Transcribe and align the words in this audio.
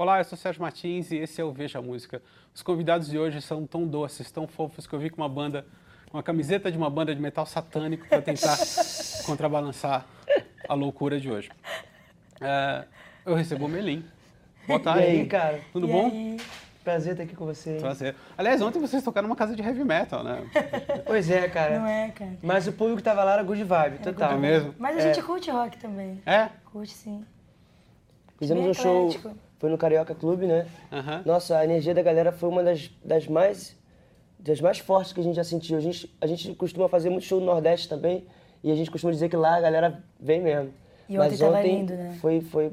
Olá, 0.00 0.16
eu 0.16 0.24
sou 0.24 0.38
Sérgio 0.38 0.62
Martins 0.62 1.10
e 1.10 1.16
esse 1.18 1.42
é 1.42 1.44
o 1.44 1.52
Veja 1.52 1.78
a 1.78 1.82
Música. 1.82 2.22
Os 2.54 2.62
convidados 2.62 3.10
de 3.10 3.18
hoje 3.18 3.42
são 3.42 3.66
tão 3.66 3.86
doces, 3.86 4.30
tão 4.30 4.48
fofos 4.48 4.86
que 4.86 4.94
eu 4.94 4.98
vi 4.98 5.10
com 5.10 5.20
uma 5.20 5.28
banda, 5.28 5.66
uma 6.10 6.22
camiseta 6.22 6.72
de 6.72 6.78
uma 6.78 6.88
banda 6.88 7.14
de 7.14 7.20
metal 7.20 7.44
satânico 7.44 8.08
para 8.08 8.22
tentar 8.22 8.56
contrabalançar 9.26 10.06
a 10.66 10.72
loucura 10.72 11.20
de 11.20 11.30
hoje. 11.30 11.50
É, 12.40 12.86
eu 13.26 13.34
recebo 13.34 13.66
o 13.66 13.68
Melim. 13.68 14.02
Boa 14.66 14.80
tarde. 14.80 15.02
E 15.02 15.06
aí, 15.06 15.26
cara? 15.26 15.60
Tudo 15.70 15.86
E 15.86 15.92
bom? 15.92 16.06
aí? 16.06 16.40
Prazer 16.82 17.12
estar 17.12 17.24
aqui 17.24 17.36
com 17.36 17.44
você. 17.44 17.76
Prazer. 17.78 18.16
Aliás, 18.38 18.62
ontem 18.62 18.80
vocês 18.80 19.02
tocaram 19.02 19.28
numa 19.28 19.36
casa 19.36 19.54
de 19.54 19.60
heavy 19.60 19.84
metal, 19.84 20.24
né? 20.24 20.48
Pois 21.04 21.30
é, 21.30 21.46
cara. 21.46 21.78
Não 21.78 21.86
é, 21.86 22.08
cara. 22.08 22.38
Mas 22.42 22.66
o 22.66 22.72
público 22.72 23.02
tava 23.02 23.22
lá 23.22 23.34
era 23.34 23.42
good 23.42 23.62
vibe, 23.62 23.98
total. 23.98 24.32
É 24.32 24.36
mesmo? 24.38 24.74
Mas 24.78 24.96
a 24.96 25.00
É. 25.00 25.12
gente 25.12 25.22
curte 25.26 25.50
rock 25.50 25.76
também. 25.76 26.22
É? 26.24 26.48
Curte 26.72 26.94
sim. 26.94 27.22
Fizemos 28.38 28.64
um 28.64 28.72
show. 28.72 29.14
Foi 29.60 29.68
no 29.68 29.76
Carioca 29.76 30.14
Clube, 30.14 30.46
né? 30.46 30.66
Aham. 30.90 31.22
Nossa, 31.24 31.58
a 31.58 31.64
energia 31.64 31.94
da 31.94 32.02
galera 32.02 32.32
foi 32.32 32.48
uma 32.48 32.64
das, 32.64 32.90
das 33.04 33.28
mais 33.28 33.78
das 34.38 34.58
mais 34.58 34.78
fortes 34.78 35.12
que 35.12 35.20
a 35.20 35.22
gente 35.22 35.36
já 35.36 35.44
sentiu. 35.44 35.76
A 35.76 35.80
gente, 35.80 36.16
a 36.18 36.26
gente 36.26 36.54
costuma 36.54 36.88
fazer 36.88 37.10
muito 37.10 37.26
show 37.26 37.38
no 37.38 37.44
Nordeste 37.44 37.86
também 37.86 38.24
e 38.64 38.72
a 38.72 38.74
gente 38.74 38.90
costuma 38.90 39.12
dizer 39.12 39.28
que 39.28 39.36
lá 39.36 39.56
a 39.56 39.60
galera 39.60 40.02
vem 40.18 40.40
mesmo. 40.40 40.72
E 41.06 41.16
Mas 41.18 41.34
ontem 41.34 41.38
tava 41.38 41.58
ontem 41.58 41.76
lindo, 41.76 41.92
né? 41.92 42.16
foi, 42.22 42.40
foi 42.40 42.72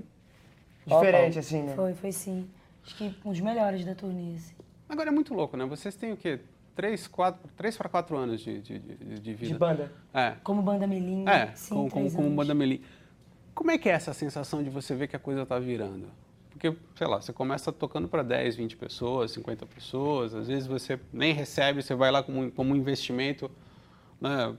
diferente, 0.85 1.39
assim, 1.39 1.63
né? 1.63 1.75
Foi, 1.75 1.93
foi 1.93 2.11
sim. 2.13 2.49
Acho 2.85 2.95
que 2.95 3.13
um 3.25 3.31
dos 3.31 3.41
melhores 3.41 3.83
da 3.83 3.93
turnê, 3.93 4.35
assim. 4.35 4.55
Agora 4.87 5.09
é 5.09 5.11
muito 5.11 5.33
louco, 5.33 5.57
né? 5.57 5.65
Vocês 5.65 5.93
têm 5.97 6.13
o 6.13 6.17
quê? 6.17 6.39
Três, 6.73 7.05
quatro, 7.05 7.49
três 7.57 7.75
para 7.75 7.89
quatro 7.89 8.15
anos 8.15 8.39
de, 8.39 8.61
de, 8.61 8.79
de, 8.79 9.19
de 9.19 9.33
vida. 9.33 9.53
De 9.53 9.59
banda. 9.59 9.91
É. 10.13 10.35
Como 10.41 10.61
banda 10.61 10.87
Melim, 10.87 11.27
É, 11.27 11.51
sim, 11.53 11.75
como, 11.75 11.89
como, 11.89 12.11
como 12.13 12.29
banda 12.29 12.53
Melim. 12.53 12.81
Como 13.53 13.71
é 13.71 13.77
que 13.77 13.89
é 13.89 13.91
essa 13.91 14.13
sensação 14.13 14.63
de 14.63 14.69
você 14.69 14.95
ver 14.95 15.09
que 15.09 15.17
a 15.17 15.19
coisa 15.19 15.41
está 15.41 15.59
virando? 15.59 16.07
Porque, 16.57 16.75
sei 16.95 17.05
lá, 17.05 17.21
você 17.21 17.31
começa 17.31 17.71
tocando 17.71 18.07
para 18.07 18.23
10, 18.23 18.55
20 18.55 18.77
pessoas, 18.77 19.31
50 19.31 19.63
pessoas, 19.67 20.33
às 20.33 20.47
vezes 20.47 20.65
você 20.65 20.99
nem 21.13 21.31
recebe, 21.31 21.83
você 21.83 21.93
vai 21.93 22.09
lá 22.09 22.23
como, 22.23 22.51
como 22.51 22.73
um 22.73 22.75
investimento 22.75 23.49
né, 24.19 24.55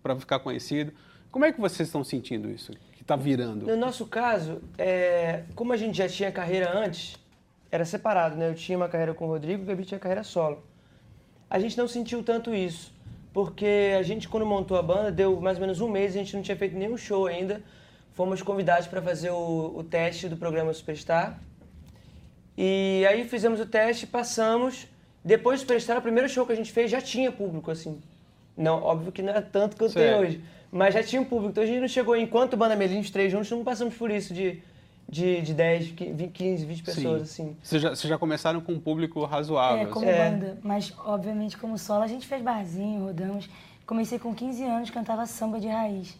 para 0.00 0.14
ficar 0.14 0.38
conhecido. 0.38 0.92
Como 1.32 1.44
é 1.44 1.52
que 1.52 1.60
vocês 1.60 1.88
estão 1.88 2.04
sentindo 2.04 2.48
isso? 2.48 2.72
Que 2.92 3.02
está 3.02 3.16
virando? 3.16 3.66
No 3.66 3.76
nosso 3.76 4.06
caso, 4.06 4.62
é, 4.78 5.42
como 5.56 5.72
a 5.72 5.76
gente 5.76 5.98
já 5.98 6.08
tinha 6.08 6.30
carreira 6.30 6.72
antes, 6.72 7.16
era 7.68 7.84
separado, 7.84 8.36
né? 8.36 8.48
Eu 8.48 8.54
tinha 8.54 8.78
uma 8.78 8.88
carreira 8.88 9.12
com 9.12 9.24
o 9.24 9.28
Rodrigo 9.28 9.62
e 9.62 9.64
o 9.64 9.66
Gabi 9.66 9.84
tinha 9.84 9.98
carreira 9.98 10.22
solo. 10.22 10.62
A 11.50 11.58
gente 11.58 11.76
não 11.76 11.88
sentiu 11.88 12.22
tanto 12.22 12.54
isso, 12.54 12.94
porque 13.32 13.96
a 13.98 14.04
gente, 14.04 14.28
quando 14.28 14.46
montou 14.46 14.76
a 14.76 14.82
banda, 14.82 15.10
deu 15.10 15.40
mais 15.40 15.56
ou 15.56 15.62
menos 15.62 15.80
um 15.80 15.88
mês, 15.88 16.14
a 16.14 16.18
gente 16.18 16.36
não 16.36 16.42
tinha 16.42 16.56
feito 16.56 16.76
nenhum 16.76 16.96
show 16.96 17.26
ainda. 17.26 17.60
Fomos 18.18 18.42
convidados 18.42 18.88
para 18.88 19.00
fazer 19.00 19.30
o, 19.30 19.74
o 19.76 19.84
teste 19.84 20.28
do 20.28 20.36
programa 20.36 20.72
Superstar. 20.72 21.38
E 22.56 23.06
aí 23.08 23.22
fizemos 23.22 23.60
o 23.60 23.66
teste, 23.66 24.08
passamos. 24.08 24.88
Depois 25.24 25.60
do 25.60 25.62
Superstar, 25.62 25.98
o 25.98 26.02
primeiro 26.02 26.28
show 26.28 26.44
que 26.44 26.50
a 26.50 26.56
gente 26.56 26.72
fez 26.72 26.90
já 26.90 27.00
tinha 27.00 27.30
público, 27.30 27.70
assim. 27.70 28.00
Não, 28.56 28.82
óbvio 28.82 29.12
que 29.12 29.22
não 29.22 29.32
é 29.32 29.40
tanto 29.40 29.76
que 29.76 29.84
eu 29.84 29.88
tenho 29.88 30.04
Certo. 30.04 30.20
hoje. 30.20 30.42
Mas 30.72 30.94
já 30.94 31.02
tinha 31.04 31.22
um 31.22 31.24
público. 31.24 31.50
Então 31.50 31.62
a 31.62 31.66
gente 31.68 31.78
não 31.78 31.86
chegou, 31.86 32.16
enquanto 32.16 32.56
Banda 32.56 32.74
Melim, 32.74 32.98
os 32.98 33.08
três 33.08 33.30
juntos, 33.30 33.48
não 33.52 33.62
passamos 33.62 33.94
por 33.94 34.10
isso 34.10 34.34
de, 34.34 34.60
de, 35.08 35.40
de 35.40 35.54
10, 35.54 35.92
15, 36.34 36.66
20 36.66 36.82
pessoas, 36.82 37.22
assim. 37.22 37.56
Vocês 37.62 37.80
já, 37.80 37.90
vocês 37.90 38.08
já 38.10 38.18
começaram 38.18 38.60
com 38.60 38.72
um 38.72 38.80
público 38.80 39.24
razoável. 39.26 39.78
É, 39.78 39.82
assim. 39.82 39.92
como 39.92 40.06
É. 40.10 40.28
banda. 40.28 40.58
Mas, 40.64 40.92
obviamente, 41.04 41.56
como 41.56 41.78
solo, 41.78 42.02
a 42.02 42.08
gente 42.08 42.26
fez 42.26 42.42
barzinho, 42.42 43.04
rodamos. 43.04 43.48
Comecei 43.86 44.18
com 44.18 44.34
15 44.34 44.64
anos, 44.64 44.90
cantava 44.90 45.24
samba 45.24 45.60
de 45.60 45.68
raiz. 45.68 46.18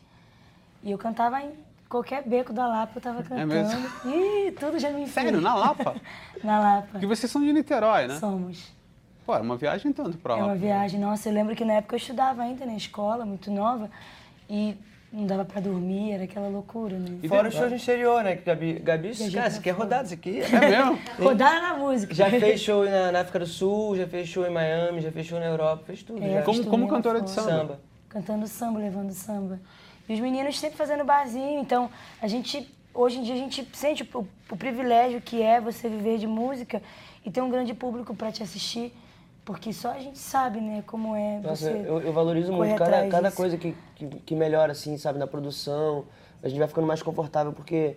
E 0.84 0.92
eu 0.92 0.96
cantava 0.96 1.42
em 1.42 1.66
qualquer 1.88 2.22
beco 2.26 2.52
da 2.52 2.66
Lapa, 2.66 2.92
eu 2.96 3.00
tava 3.02 3.22
cantando. 3.22 3.40
É 3.40 3.46
mesmo? 3.46 3.88
Ih, 4.06 4.52
tudo 4.52 4.78
já 4.78 4.90
me 4.90 5.00
fez. 5.06 5.10
Sério, 5.12 5.40
na 5.40 5.54
Lapa? 5.54 5.96
Na 6.44 6.60
Lapa. 6.60 6.88
Porque 6.92 7.06
vocês 7.06 7.30
são 7.30 7.42
de 7.42 7.52
Niterói, 7.52 8.06
né? 8.06 8.16
Somos. 8.18 8.72
Pô, 9.26 9.34
é 9.34 9.40
uma 9.40 9.56
viagem 9.56 9.92
tanto 9.92 10.16
para 10.18 10.34
É 10.34 10.36
lá. 10.40 10.44
uma 10.46 10.54
viagem. 10.56 10.98
Nossa, 11.00 11.28
eu 11.28 11.32
lembro 11.32 11.54
que 11.56 11.64
na 11.64 11.74
época 11.74 11.94
eu 11.94 11.98
estudava 11.98 12.42
ainda 12.42 12.64
na 12.64 12.74
escola, 12.74 13.24
muito 13.26 13.50
nova. 13.50 13.90
E 14.48 14.74
não 15.12 15.26
dava 15.26 15.44
pra 15.44 15.60
dormir, 15.60 16.12
era 16.12 16.24
aquela 16.24 16.48
loucura, 16.48 16.96
né? 16.98 17.18
E 17.22 17.28
Fora 17.28 17.48
o 17.48 17.50
tem- 17.50 17.60
show 17.60 17.68
no 17.68 17.76
exterior, 17.76 18.22
né? 18.22 18.36
Que 18.36 18.44
Gabi, 18.44 18.74
Gabi 18.78 19.10
cara, 19.16 19.30
pra 19.30 19.50
você 19.50 19.60
quer 19.60 19.70
rodar 19.72 20.04
isso 20.04 20.14
aqui? 20.14 20.40
É 20.40 20.60
mesmo? 20.70 20.98
Rodar 21.18 21.60
na 21.60 21.74
música. 21.74 22.14
Já 22.14 22.30
fez 22.30 22.60
show 22.62 22.84
na, 22.84 23.12
na 23.12 23.20
África 23.20 23.40
do 23.40 23.46
Sul, 23.46 23.96
já 23.96 24.06
fez 24.06 24.28
show 24.28 24.46
em 24.46 24.50
Miami, 24.50 25.00
já 25.00 25.10
fez 25.12 25.26
show 25.26 25.38
na 25.40 25.46
Europa, 25.46 25.82
fez 25.86 26.02
tudo. 26.02 26.22
É, 26.24 26.34
já. 26.34 26.42
Como, 26.42 26.64
como 26.66 26.88
cantora 26.88 27.20
de 27.20 27.30
samba. 27.30 27.50
Samba. 27.50 27.80
Cantando 28.08 28.46
samba, 28.46 28.78
levando 28.78 29.12
samba. 29.12 29.58
E 30.08 30.14
os 30.14 30.20
meninos 30.20 30.58
sempre 30.58 30.76
fazendo 30.76 31.04
barzinho. 31.04 31.60
Então, 31.60 31.90
a 32.20 32.26
gente, 32.26 32.68
hoje 32.94 33.18
em 33.18 33.22
dia, 33.22 33.34
a 33.34 33.38
gente 33.38 33.68
sente 33.72 34.08
o, 34.14 34.26
o 34.50 34.56
privilégio 34.56 35.20
que 35.20 35.42
é 35.42 35.60
você 35.60 35.88
viver 35.88 36.18
de 36.18 36.26
música 36.26 36.82
e 37.24 37.30
ter 37.30 37.42
um 37.42 37.50
grande 37.50 37.74
público 37.74 38.14
para 38.14 38.32
te 38.32 38.42
assistir. 38.42 38.92
Porque 39.44 39.72
só 39.72 39.92
a 39.92 39.98
gente 39.98 40.18
sabe, 40.18 40.60
né, 40.60 40.82
como 40.86 41.16
é 41.16 41.40
Nossa, 41.40 41.70
você. 41.70 41.84
eu, 41.86 42.00
eu 42.00 42.12
valorizo 42.12 42.52
muito 42.52 42.76
cada, 42.76 43.08
cada 43.08 43.32
coisa 43.32 43.56
que, 43.56 43.74
que, 43.94 44.06
que 44.06 44.34
melhora, 44.34 44.72
assim, 44.72 44.96
sabe, 44.98 45.18
na 45.18 45.26
produção. 45.26 46.04
A 46.42 46.48
gente 46.48 46.58
vai 46.58 46.68
ficando 46.68 46.86
mais 46.86 47.02
confortável, 47.02 47.52
porque 47.52 47.96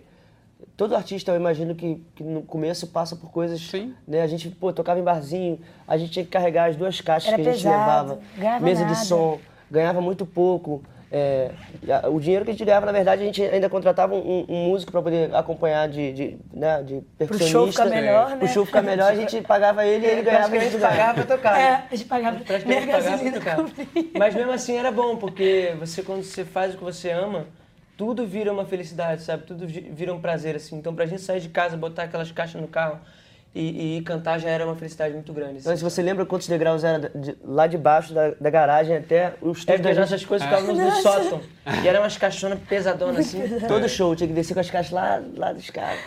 todo 0.76 0.96
artista, 0.96 1.30
eu 1.30 1.36
imagino 1.36 1.74
que, 1.74 2.02
que 2.14 2.22
no 2.24 2.42
começo 2.42 2.86
passa 2.86 3.16
por 3.16 3.30
coisas. 3.30 3.60
Sim. 3.60 3.94
Né? 4.06 4.22
A 4.22 4.26
gente, 4.26 4.48
pô, 4.48 4.72
tocava 4.72 4.98
em 4.98 5.02
barzinho, 5.02 5.60
a 5.86 5.96
gente 5.96 6.12
tinha 6.12 6.24
que 6.24 6.30
carregar 6.30 6.70
as 6.70 6.76
duas 6.76 7.00
caixas 7.00 7.32
Era 7.32 7.42
que 7.42 7.48
a 7.48 7.52
gente 7.52 7.62
pesado, 7.62 8.18
levava, 8.36 8.60
mesa 8.60 8.84
de 8.84 8.92
nada. 8.92 9.04
som, 9.04 9.38
ganhava 9.70 10.00
muito 10.00 10.24
pouco. 10.24 10.82
É, 11.14 11.50
a- 11.92 12.08
o 12.08 12.18
dinheiro 12.18 12.42
que 12.42 12.50
a 12.50 12.54
gente 12.54 12.64
ganhava, 12.64 12.86
na 12.86 12.92
verdade, 12.92 13.20
a 13.22 13.24
gente 13.26 13.42
ainda 13.42 13.68
contratava 13.68 14.14
um, 14.14 14.46
um 14.48 14.64
músico 14.68 14.90
para 14.90 15.02
poder 15.02 15.34
acompanhar 15.34 15.86
de, 15.86 16.10
de, 16.14 16.36
né, 16.54 16.82
de 16.82 17.02
percussionista. 17.18 17.58
show 17.58 17.66
ficar 17.70 17.84
melhor, 17.84 18.30
né? 18.30 18.36
Pro 18.38 18.48
show 18.48 18.64
ficar 18.64 18.80
melhor, 18.82 19.12
a 19.12 19.14
gente 19.14 19.42
pagava 19.42 19.84
ele 19.84 20.06
e 20.06 20.08
ele 20.10 20.22
ganhava. 20.22 20.56
É, 20.56 20.58
a 20.58 20.64
gente 20.64 20.80
pagava 20.80 21.14
pra 21.14 21.36
tocar. 21.36 21.60
É, 21.60 21.84
a 21.90 21.94
gente 21.94 22.04
pagava 22.08 22.36
minha 22.36 22.86
pagava 22.86 23.18
pra 23.18 23.32
tocar. 23.32 23.56
Mas 24.18 24.34
mesmo 24.34 24.52
assim 24.52 24.78
era 24.78 24.90
bom, 24.90 25.16
porque 25.16 25.74
você 25.78 26.02
quando 26.02 26.22
você 26.24 26.46
faz 26.46 26.74
o 26.74 26.78
que 26.78 26.84
você 26.84 27.10
ama, 27.10 27.44
tudo 27.94 28.26
vira 28.26 28.50
uma 28.50 28.64
felicidade, 28.64 29.22
sabe? 29.22 29.42
Tudo 29.44 29.66
vi- 29.66 29.90
vira 29.92 30.14
um 30.14 30.20
prazer, 30.20 30.56
assim. 30.56 30.76
Então 30.76 30.94
pra 30.94 31.04
gente 31.04 31.20
sair 31.20 31.40
de 31.40 31.50
casa, 31.50 31.76
botar 31.76 32.04
aquelas 32.04 32.32
caixas 32.32 32.58
no 32.60 32.68
carro 32.68 32.98
e, 33.54 33.98
e 33.98 34.02
cantar 34.02 34.38
já 34.38 34.48
era 34.48 34.64
uma 34.64 34.74
felicidade 34.76 35.12
muito 35.14 35.32
grande. 35.32 35.58
Assim. 35.58 35.60
Então, 35.68 35.76
se 35.76 35.82
você 35.84 36.00
lembra 36.02 36.24
quantos 36.24 36.48
degraus 36.48 36.82
era 36.84 37.10
de- 37.10 37.36
lá 37.44 37.66
de 37.66 37.76
baixo 37.76 38.14
da, 38.14 38.30
da 38.30 38.48
garagem 38.50 38.96
até 38.96 39.34
o 39.42 39.48
É 39.48 39.52
estúdio 39.52 39.66
porque 39.66 39.82
da 39.82 39.90
as 39.90 39.96
gente. 39.96 39.98
nossas 39.98 40.24
coisas 40.24 40.48
ficavam 40.48 40.74
no, 40.74 40.84
no 40.84 40.90
sótão. 41.02 41.40
E 41.84 41.88
eram 41.88 42.00
umas 42.00 42.16
caixonas 42.16 42.58
pesadonas 42.60 43.18
assim. 43.26 43.40
Todo 43.68 43.88
show 43.88 44.16
tinha 44.16 44.26
que 44.28 44.32
descer 44.34 44.54
com 44.54 44.60
as 44.60 44.70
caixas 44.70 44.92
lá, 44.92 45.22
lá 45.36 45.52
dos 45.52 45.68
caras. 45.70 46.00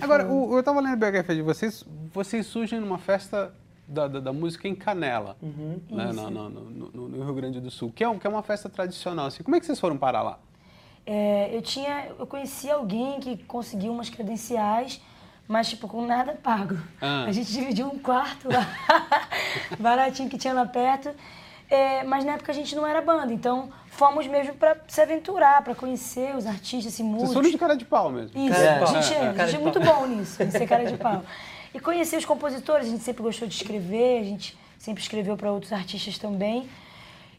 Agora, 0.00 0.26
o- 0.26 0.52
eu 0.54 0.60
estava 0.60 0.80
lendo 0.80 0.94
o 0.94 0.96
biografia 0.96 1.34
de 1.34 1.42
vocês, 1.42 1.84
vocês 2.12 2.46
surgem 2.46 2.80
numa 2.80 2.98
festa 2.98 3.52
da, 3.88 4.06
da, 4.08 4.20
da 4.20 4.32
música 4.32 4.68
em 4.68 4.74
Canela, 4.74 5.36
né, 5.42 6.12
na- 6.12 6.12
na- 6.12 6.30
no, 6.30 6.48
no- 6.50 7.08
no 7.08 7.24
Rio 7.24 7.34
Grande 7.34 7.60
do 7.60 7.70
Sul, 7.70 7.92
que 7.94 8.04
é, 8.04 8.08
um- 8.08 8.18
que 8.18 8.26
é 8.26 8.30
uma 8.30 8.42
festa 8.42 8.68
tradicional. 8.68 9.26
Assim. 9.26 9.42
Como 9.42 9.56
é 9.56 9.60
que 9.60 9.66
vocês 9.66 9.80
foram 9.80 9.96
parar 9.98 10.22
lá? 10.22 10.38
É, 11.06 11.54
eu 11.54 11.60
tinha, 11.62 12.08
eu 12.18 12.26
conheci 12.26 12.70
alguém 12.70 13.18
que 13.20 13.36
conseguiu 13.44 13.90
umas 13.92 14.08
credenciais, 14.10 15.00
mas 15.50 15.68
tipo 15.68 15.88
com 15.88 16.06
nada 16.06 16.38
pago. 16.40 16.78
Ah. 17.00 17.24
A 17.26 17.32
gente 17.32 17.50
dividiu 17.52 17.88
um 17.88 17.98
quarto 17.98 18.48
lá, 18.48 18.64
baratinho 19.80 20.28
que 20.28 20.38
tinha 20.38 20.54
lá 20.54 20.64
perto. 20.64 21.10
É, 21.68 22.04
mas 22.04 22.24
na 22.24 22.34
época 22.34 22.52
a 22.52 22.54
gente 22.54 22.76
não 22.76 22.86
era 22.86 23.00
banda, 23.00 23.32
então 23.32 23.68
fomos 23.86 24.28
mesmo 24.28 24.54
para 24.54 24.76
se 24.86 25.00
aventurar, 25.00 25.62
para 25.62 25.74
conhecer 25.74 26.36
os 26.36 26.46
artistas, 26.46 26.94
assim, 26.94 27.02
Vocês 27.02 27.14
músicos. 27.14 27.34
foram 27.34 27.50
de 27.50 27.58
cara 27.58 27.76
de 27.76 27.84
pau 27.84 28.10
mesmo. 28.10 28.38
Isso, 28.38 28.54
Cara 28.54 28.84
de 28.84 28.96
a 28.96 29.00
gente 29.00 29.14
É, 29.14 29.16
é, 29.16 29.24
é. 29.24 29.42
a 29.42 29.46
gente 29.46 29.56
é 29.56 29.62
muito 29.62 29.80
bom 29.80 30.06
nisso, 30.06 30.40
em 30.40 30.50
ser 30.52 30.66
cara 30.68 30.84
de 30.84 30.96
pau. 30.96 31.24
E 31.74 31.80
conhecer 31.80 32.16
os 32.16 32.24
compositores, 32.24 32.86
a 32.86 32.90
gente 32.90 33.02
sempre 33.02 33.22
gostou 33.22 33.48
de 33.48 33.54
escrever, 33.54 34.20
a 34.20 34.24
gente 34.24 34.56
sempre 34.78 35.02
escreveu 35.02 35.36
para 35.36 35.50
outros 35.50 35.72
artistas 35.72 36.16
também. 36.16 36.68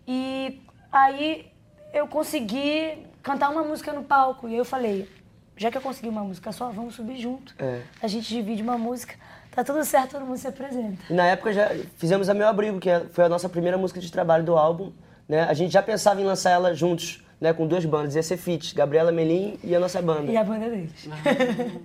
E 0.05 0.61
aí 0.91 1.49
eu 1.93 2.07
consegui 2.07 3.05
cantar 3.23 3.49
uma 3.49 3.63
música 3.63 3.93
no 3.93 4.03
palco. 4.03 4.47
E 4.49 4.51
aí 4.51 4.57
eu 4.57 4.65
falei, 4.65 5.09
já 5.57 5.69
que 5.71 5.77
eu 5.77 5.81
consegui 5.81 6.09
uma 6.09 6.23
música 6.23 6.51
só, 6.51 6.69
vamos 6.71 6.95
subir 6.95 7.17
junto. 7.19 7.53
É. 7.59 7.81
A 8.01 8.07
gente 8.07 8.27
divide 8.27 8.61
uma 8.63 8.77
música, 8.77 9.15
tá 9.51 9.63
tudo 9.63 9.83
certo, 9.85 10.11
todo 10.11 10.25
mundo 10.25 10.37
se 10.37 10.47
apresenta. 10.47 10.97
E 11.09 11.13
na 11.13 11.25
época 11.27 11.53
já 11.53 11.69
fizemos 11.97 12.29
a 12.29 12.33
Meu 12.33 12.47
Abrigo, 12.47 12.79
que 12.79 12.89
é- 12.89 13.05
foi 13.11 13.25
a 13.25 13.29
nossa 13.29 13.47
primeira 13.47 13.77
música 13.77 13.99
de 13.99 14.11
trabalho 14.11 14.43
do 14.43 14.57
álbum. 14.57 14.91
Né? 15.29 15.43
A 15.43 15.53
gente 15.53 15.71
já 15.71 15.81
pensava 15.83 16.19
em 16.19 16.23
lançar 16.25 16.49
ela 16.51 16.73
juntos, 16.73 17.23
né? 17.39 17.53
com 17.53 17.65
duas 17.67 17.85
bandas. 17.85 18.15
Ia 18.15 18.23
ser 18.23 18.37
feat, 18.37 18.73
Gabriela 18.75 19.11
Melim 19.11 19.57
e 19.63 19.75
a 19.75 19.79
nossa 19.79 20.01
banda. 20.01 20.31
E 20.31 20.35
a 20.35 20.43
banda 20.43 20.69
deles. 20.69 21.07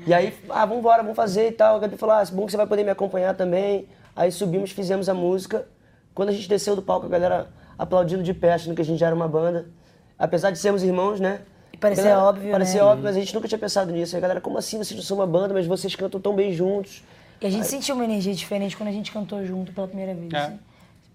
E 0.06 0.12
aí, 0.14 0.34
ah, 0.50 0.64
vamos 0.64 0.78
embora, 0.78 1.02
vamos 1.02 1.16
fazer 1.16 1.48
e 1.48 1.52
tal. 1.52 1.76
A 1.76 1.78
Gabi 1.78 1.96
falou, 1.96 2.14
ah, 2.16 2.22
é 2.22 2.26
bom 2.34 2.44
que 2.46 2.50
você 2.52 2.56
vai 2.56 2.66
poder 2.66 2.82
me 2.82 2.90
acompanhar 2.90 3.34
também. 3.34 3.86
Aí 4.14 4.32
subimos, 4.32 4.70
fizemos 4.70 5.08
a 5.08 5.14
música. 5.14 5.68
Quando 6.14 6.30
a 6.30 6.32
gente 6.32 6.48
desceu 6.48 6.74
do 6.74 6.82
palco, 6.82 7.06
a 7.06 7.08
galera 7.08 7.48
aplaudindo 7.78 8.22
de 8.22 8.32
pé, 8.32 8.54
achando 8.54 8.74
que 8.74 8.80
a 8.80 8.84
gente 8.84 8.98
já 8.98 9.06
era 9.06 9.14
uma 9.14 9.28
banda. 9.28 9.66
Apesar 10.18 10.50
de 10.50 10.58
sermos 10.58 10.82
irmãos, 10.82 11.20
né? 11.20 11.40
Parecia 11.80 12.04
galera- 12.04 12.22
óbvio, 12.28 12.50
Parecia 12.50 12.82
né? 12.82 12.88
óbvio, 12.88 13.04
mas 13.04 13.16
a 13.16 13.18
gente 13.20 13.34
nunca 13.34 13.48
tinha 13.48 13.58
pensado 13.58 13.92
nisso. 13.92 14.14
Aí 14.14 14.18
a 14.18 14.22
galera, 14.22 14.40
como 14.40 14.58
assim? 14.58 14.78
Vocês 14.78 14.96
não 14.96 15.02
são 15.04 15.16
uma 15.18 15.26
banda, 15.26 15.52
mas 15.54 15.66
vocês 15.66 15.94
cantam 15.94 16.20
tão 16.20 16.34
bem 16.34 16.52
juntos. 16.52 17.02
E 17.40 17.46
a 17.46 17.50
gente 17.50 17.66
sentiu 17.66 17.94
uma 17.94 18.04
energia 18.04 18.32
diferente 18.34 18.76
quando 18.76 18.88
a 18.88 18.92
gente 18.92 19.12
cantou 19.12 19.44
junto 19.44 19.72
pela 19.72 19.86
primeira 19.86 20.14
vez. 20.14 20.32
É. 20.32 20.36
assim. 20.38 20.58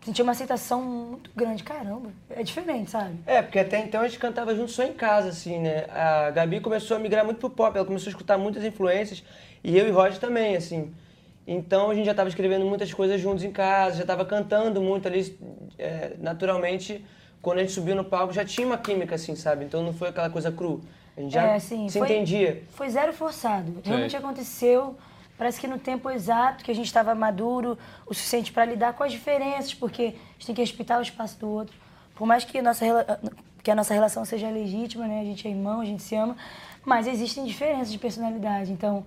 senti 0.06 0.22
uma 0.22 0.32
aceitação 0.32 0.82
muito 0.82 1.30
grande. 1.36 1.64
Caramba, 1.64 2.10
é 2.30 2.44
diferente, 2.44 2.90
sabe? 2.92 3.16
É, 3.26 3.42
porque 3.42 3.60
até 3.60 3.80
então 3.80 4.02
a 4.02 4.08
gente 4.08 4.20
cantava 4.20 4.56
junto 4.56 4.72
só 4.72 4.84
em 4.84 4.94
casa, 4.94 5.30
assim, 5.30 5.60
né? 5.60 5.86
A 5.90 6.32
Gabi 6.32 6.60
começou 6.60 6.98
a 6.98 7.00
migrar 7.00 7.24
muito 7.26 7.38
pro 7.40 7.50
pop, 7.50 7.76
ela 7.76 7.86
começou 7.86 8.08
a 8.08 8.12
escutar 8.12 8.38
muitas 8.38 8.64
influências, 8.64 9.24
e 9.64 9.78
eu 9.78 9.88
e 9.88 9.92
Roger 9.92 10.20
também, 10.20 10.56
assim. 10.56 10.92
Então 11.46 11.90
a 11.90 11.96
gente 11.96 12.06
já 12.06 12.12
estava 12.12 12.30
escrevendo 12.30 12.66
muitas 12.66 12.94
coisas 12.94 13.20
juntos 13.20 13.44
em 13.44 13.52
casa, 13.52 13.98
já 13.98 14.02
estava 14.04 14.24
cantando 14.26 14.82
muito 14.82 15.08
ali, 15.08 15.38
é, 15.78 16.14
naturalmente, 16.20 17.04
quando 17.42 17.58
a 17.60 17.62
gente 17.62 17.74
subiu 17.74 17.96
no 17.96 18.04
palco 18.04 18.34
já 18.34 18.46
tinha 18.46 18.66
uma 18.68 18.78
química, 18.78 19.16
assim, 19.16 19.36
sabe? 19.36 19.66
Então 19.66 19.84
não 19.84 19.94
foi 19.94 20.10
aquela 20.10 20.30
coisa 20.30 20.52
cru. 20.52 20.82
A 21.18 21.22
gente 21.22 21.34
já 21.34 21.44
É, 21.44 21.56
assim, 21.56 21.90
se 21.90 22.00
foi- 22.00 22.08
entendia. 22.10 22.64
Foi 22.72 22.90
zero 22.90 23.12
forçado. 23.14 23.82
Realmente 23.84 24.16
aconteceu. 24.16 24.96
Parece 25.38 25.60
que 25.60 25.68
no 25.68 25.80
tempo 25.80 26.10
exato 26.10 26.64
que 26.64 26.70
a 26.72 26.76
gente 26.76 26.86
estava 26.86 27.16
maduro 27.16 27.78
o 28.06 28.14
suficiente 28.14 28.52
para 28.52 28.64
lidar 28.66 28.94
com 28.94 29.04
as 29.04 29.12
diferenças, 29.12 29.74
porque 29.74 30.04
a 30.04 30.34
gente 30.34 30.46
tem 30.46 30.56
que 30.56 30.62
respeitar 30.62 31.00
o 31.00 31.02
espaço 31.02 31.40
do 31.40 31.50
outro. 31.50 31.76
Por 32.16 32.28
mais 32.28 32.44
que 32.46 32.60
a 32.60 32.62
nossa, 32.62 32.86
que 33.64 33.72
a 33.72 33.76
nossa 33.76 33.94
relação 33.94 34.24
seja 34.24 34.50
legítima, 34.50 35.08
né? 35.08 35.20
A 35.22 35.24
gente 35.24 35.48
é 35.48 35.52
irmão, 35.52 35.82
a 35.82 35.86
gente 35.86 36.04
se 36.04 36.16
ama, 36.16 36.38
mas 36.86 37.08
existem 37.08 37.44
diferenças 37.46 37.92
de 37.92 37.98
personalidade. 37.98 38.72
Então, 38.72 39.04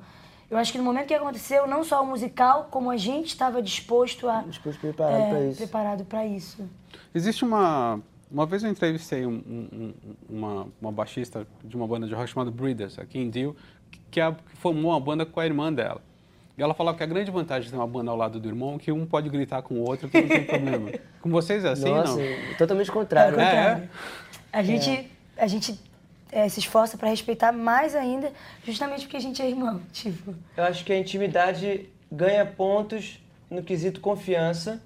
eu 0.51 0.59
acho 0.59 0.73
que 0.73 0.79
no 0.79 0.83
momento 0.85 1.07
que 1.07 1.15
aconteceu, 1.15 1.69
não 1.69 1.85
só 1.85 2.03
o 2.03 2.07
musical, 2.07 2.67
como 2.71 2.91
a 2.91 2.97
gente 2.97 3.29
estava 3.29 3.63
disposto 3.63 4.29
a 4.29 4.43
Disposto, 4.43 4.81
preparado 4.81 5.21
é, 5.23 5.29
pra 5.31 5.41
isso. 5.43 5.59
preparado 5.59 6.05
para 6.05 6.27
isso. 6.27 6.69
Existe 7.15 7.45
uma. 7.45 8.01
Uma 8.31 8.47
vez 8.47 8.63
eu 8.65 8.71
entrevistei 8.71 9.27
um- 9.27 9.43
um- 9.47 9.69
um- 9.73 9.95
uma, 10.29 10.67
uma 10.81 10.93
baixista 10.93 11.47
de 11.63 11.77
uma 11.77 11.87
banda 11.87 12.07
de 12.07 12.15
rock 12.15 12.29
chamada 12.31 12.51
Breeders, 12.51 12.99
aqui 12.99 13.19
em 13.19 13.31
Deal, 13.31 13.55
que, 14.11 14.21
a- 14.21 14.33
que 14.33 14.57
formou 14.57 14.91
uma 14.91 15.01
banda 15.01 15.25
com 15.27 15.39
a 15.41 15.47
irmã 15.47 15.73
dela. 15.73 16.01
E 16.57 16.63
ela 16.63 16.73
falava 16.73 16.97
que 16.97 17.03
a 17.03 17.07
grande 17.07 17.31
vantagem 17.31 17.65
de 17.65 17.71
ter 17.71 17.77
uma 17.77 17.87
banda 17.87 18.11
ao 18.11 18.17
lado 18.17 18.39
do 18.39 18.49
irmão 18.49 18.77
é 18.77 18.79
que 18.79 18.93
um 18.93 19.05
pode 19.05 19.29
gritar 19.29 19.63
com 19.63 19.75
o 19.75 19.81
outro 19.89 20.09
que 20.09 20.21
não 20.21 20.29
tem 20.29 20.45
problema. 20.45 20.91
Com 21.21 21.31
vocês 21.31 21.65
é 21.65 21.71
assim, 21.71 21.89
Nossa, 21.89 22.17
não? 22.17 22.55
totalmente 22.59 22.93
contrário. 22.93 23.35
É, 23.35 23.37
né? 23.39 23.45
contrário. 23.47 23.91
A 24.53 24.63
gente, 24.63 25.11
a 25.39 25.47
gente 25.49 25.81
é, 26.31 26.49
se 26.49 26.61
esforça 26.61 26.97
para 26.99 27.09
respeitar 27.09 27.51
mais 27.51 27.95
ainda, 27.97 28.31
justamente 28.65 29.03
porque 29.03 29.17
a 29.17 29.21
gente 29.21 29.41
é 29.43 29.49
irmão. 29.49 29.81
Tipo, 29.93 30.35
Eu 30.57 30.65
acho 30.65 30.85
que 30.85 30.93
a 30.93 30.99
intimidade 30.99 31.89
ganha 32.13 32.45
pontos 32.47 33.19
no 33.51 33.63
quesito 33.63 34.01
confiança, 34.01 34.81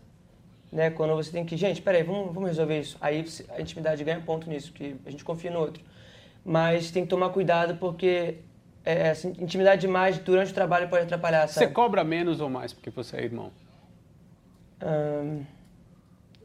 né? 0.73 0.91
Quando 0.91 1.15
você 1.15 1.31
tem 1.31 1.45
que, 1.45 1.57
gente, 1.57 1.81
peraí, 1.83 2.03
vamos, 2.03 2.33
vamos 2.35 2.49
resolver 2.51 2.81
isso. 2.81 2.97
Aí 3.01 3.23
você- 3.23 3.45
a 3.57 3.61
intimidade 3.61 4.03
ganha 4.05 4.21
ponto 4.21 4.49
nisso, 4.49 4.73
que 4.73 4.97
a 5.07 5.11
gente 5.11 5.25
confia 5.25 5.51
no 5.51 5.59
outro. 5.61 5.83
Mas 6.45 6.91
tem 6.91 7.03
que 7.05 7.09
tomar 7.09 7.31
cuidado 7.31 7.77
porque 7.77 8.37
é, 8.85 9.13
intimidade 9.39 9.83
demais 9.83 10.17
durante 10.19 10.51
o 10.51 10.55
trabalho 10.55 10.89
pode 10.89 11.03
atrapalhar, 11.05 11.47
Você 11.47 11.61
sabe? 11.61 11.73
cobra 11.73 12.03
menos 12.03 12.41
ou 12.41 12.49
mais 12.49 12.73
porque 12.73 12.89
você 12.91 13.17
é 13.19 13.25
irmão? 13.25 13.51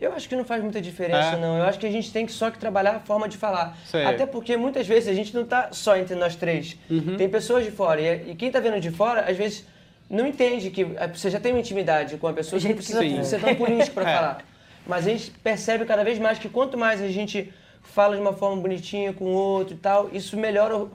Eu 0.01 0.11
acho 0.11 0.27
que 0.27 0.35
não 0.35 0.43
faz 0.43 0.61
muita 0.61 0.81
diferença, 0.81 1.35
É? 1.35 1.39
não. 1.39 1.57
Eu 1.57 1.63
acho 1.63 1.79
que 1.79 1.85
a 1.85 1.91
gente 1.91 2.11
tem 2.11 2.25
que 2.25 2.31
só 2.33 2.51
que 2.51 2.57
trabalhar 2.57 2.95
a 2.97 2.99
forma 2.99 3.29
de 3.29 3.37
falar. 3.37 3.77
Sei. 3.85 4.03
Até 4.03 4.25
porque 4.25 4.57
muitas 4.57 4.85
vezes 4.85 5.07
a 5.07 5.13
gente 5.13 5.33
não 5.33 5.45
tá 5.45 5.69
só 5.71 5.95
entre 5.95 6.15
nós 6.15 6.35
três. 6.35 6.77
Uhum. 6.89 7.15
Tem 7.15 7.29
pessoas 7.29 7.63
de 7.63 7.71
fora. 7.71 8.01
E, 8.01 8.31
e 8.31 8.35
quem 8.35 8.51
tá 8.51 8.59
vendo 8.59 8.79
de 8.81 8.91
fora, 8.91 9.21
às 9.29 9.37
vezes, 9.37 9.65
não 10.13 10.27
entende 10.27 10.69
que 10.69 10.81
eh, 10.83 11.07
você 11.07 11.29
já 11.29 11.39
tem 11.39 11.51
uma 11.53 11.59
intimidade 11.59 12.17
com 12.17 12.27
a 12.27 12.33
pessoa, 12.33 12.59
você 12.59 12.67
não 12.69 12.75
precisa 12.75 12.99
Sim. 12.99 13.23
ser 13.23 13.41
tão 13.41 13.55
político 13.55 13.93
para 13.95 14.09
É. 14.09 14.15
falar. 14.15 14.37
Mas 14.85 15.07
a 15.07 15.09
gente 15.09 15.31
percebe 15.31 15.85
cada 15.85 16.03
vez 16.03 16.19
mais 16.19 16.37
que 16.39 16.47
quanto 16.49 16.77
mais 16.77 17.01
a 17.01 17.07
gente 17.07 17.51
fala 17.81 18.15
de 18.15 18.21
uma 18.21 18.33
forma 18.33 18.61
bonitinha 18.61 19.11
com 19.13 19.25
o 19.25 19.33
outro 19.33 19.73
e 19.75 19.77
tal, 19.77 20.09
isso 20.13 20.37
melhora, 20.37 20.87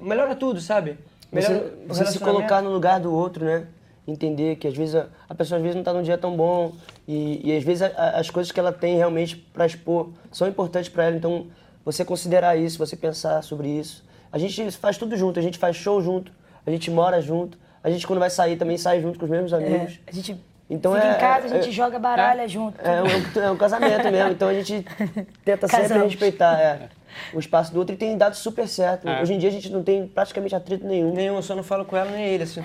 melhora 0.00 0.34
tudo, 0.34 0.60
sabe? 0.60 0.98
Melhora 1.30 1.72
Você, 1.86 2.04
você 2.04 2.12
se 2.12 2.18
colocar 2.18 2.62
no 2.62 2.70
lugar 2.70 2.98
do 3.00 3.12
outro, 3.14 3.44
né? 3.44 3.66
Entender 4.06 4.56
que 4.56 4.66
às 4.66 4.74
vezes 4.74 4.94
a, 4.94 5.06
a 5.28 5.34
pessoa 5.34 5.56
às 5.58 5.62
vezes 5.62 5.74
não 5.74 5.82
está 5.82 5.92
num 5.92 6.02
dia 6.02 6.16
tão 6.16 6.34
bom 6.34 6.72
e, 7.06 7.40
e 7.44 7.56
às 7.56 7.62
vezes 7.62 7.82
a- 7.82 7.92
a- 7.96 8.18
as 8.20 8.30
coisas 8.30 8.50
que 8.50 8.58
ela 8.58 8.72
tem 8.72 8.96
realmente 8.96 9.36
para 9.36 9.66
expor 9.66 10.08
são 10.32 10.48
importantes 10.48 10.88
para 10.88 11.04
ela. 11.04 11.16
Então, 11.16 11.46
você 11.84 12.04
considerar 12.04 12.56
isso, 12.56 12.78
você 12.78 12.96
pensar 12.96 13.42
sobre 13.42 13.68
isso. 13.68 14.02
A 14.32 14.38
gente 14.38 14.70
faz 14.72 14.96
tudo 14.96 15.16
junto, 15.16 15.38
a 15.38 15.42
gente 15.42 15.58
faz 15.58 15.76
show 15.76 16.00
junto, 16.02 16.32
a 16.66 16.70
gente 16.70 16.90
mora 16.90 17.20
junto, 17.20 17.58
a 17.88 17.92
gente 17.92 18.06
quando 18.06 18.18
vai 18.20 18.30
sair 18.30 18.56
também 18.56 18.76
sai 18.78 19.00
junto 19.00 19.18
com 19.18 19.24
os 19.24 19.30
mesmos 19.30 19.52
é, 19.52 19.56
amigos. 19.56 19.98
a 20.06 20.12
gente 20.12 20.40
Então 20.70 20.94
fica 20.94 21.06
é- 21.06 21.16
em 21.16 21.18
casa, 21.18 21.46
a 21.46 21.48
gente 21.48 21.68
é- 21.68 21.72
joga 21.72 21.98
baralha 21.98 22.46
junto. 22.46 22.78
É 22.80 23.02
um, 23.02 23.42
é 23.42 23.50
um 23.50 23.56
casamento 23.56 24.04
mesmo, 24.10 24.30
então 24.32 24.48
a 24.48 24.54
gente 24.54 24.84
tenta 25.44 25.66
sempre 25.66 25.88
Casamos. 25.88 26.04
respeitar 26.12 26.60
é, 26.60 26.88
o 27.32 27.38
espaço 27.38 27.72
do 27.72 27.78
outro 27.80 27.94
e 27.94 27.98
tem 27.98 28.16
dado 28.18 28.34
super 28.36 28.68
certo. 28.68 29.08
É. 29.08 29.22
Hoje 29.22 29.32
em 29.34 29.38
dia 29.38 29.48
a 29.48 29.52
gente 29.52 29.70
não 29.72 29.82
tem 29.82 30.06
praticamente 30.06 30.54
atrito 30.54 30.86
nenhum. 30.86 31.12
Nenhum, 31.14 31.36
eu 31.36 31.42
só 31.42 31.54
não 31.56 31.62
falo 31.62 31.84
com 31.86 31.96
ela 31.96 32.10
nem 32.10 32.24
ele. 32.26 32.42
Assim. 32.44 32.60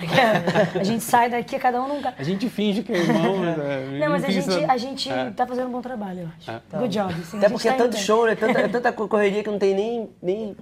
a 0.78 0.84
gente 0.84 1.02
sai 1.02 1.30
daqui, 1.30 1.58
cada 1.58 1.80
um 1.82 1.94
lugar. 1.96 2.14
A 2.18 2.22
gente 2.22 2.48
finge 2.50 2.82
que 2.82 2.92
é 2.92 2.96
irmão, 2.98 3.38
mas 3.40 3.58
é, 3.58 3.98
Não, 3.98 4.10
mas 4.10 4.22
a 4.24 4.28
gente, 4.30 4.64
a 4.70 4.76
gente 4.76 5.10
É. 5.10 5.30
tá 5.30 5.46
fazendo 5.46 5.68
um 5.68 5.72
bom 5.72 5.80
trabalho, 5.80 6.20
eu 6.20 6.28
acho. 6.38 6.50
É. 6.50 6.78
Good 6.78 6.94
job. 6.98 7.12
Assim, 7.14 7.38
Até 7.38 7.48
porque 7.48 7.68
é 7.68 7.72
tá 7.72 7.78
tanto 7.78 7.96
show, 7.96 8.26
né? 8.26 8.34
Tanta, 8.36 8.60
é 8.60 8.68
tanta 8.68 8.92
correria 8.92 9.42
que 9.42 9.50
não 9.50 9.58
tem 9.58 9.74
nem. 9.74 10.10
nem 10.22 10.56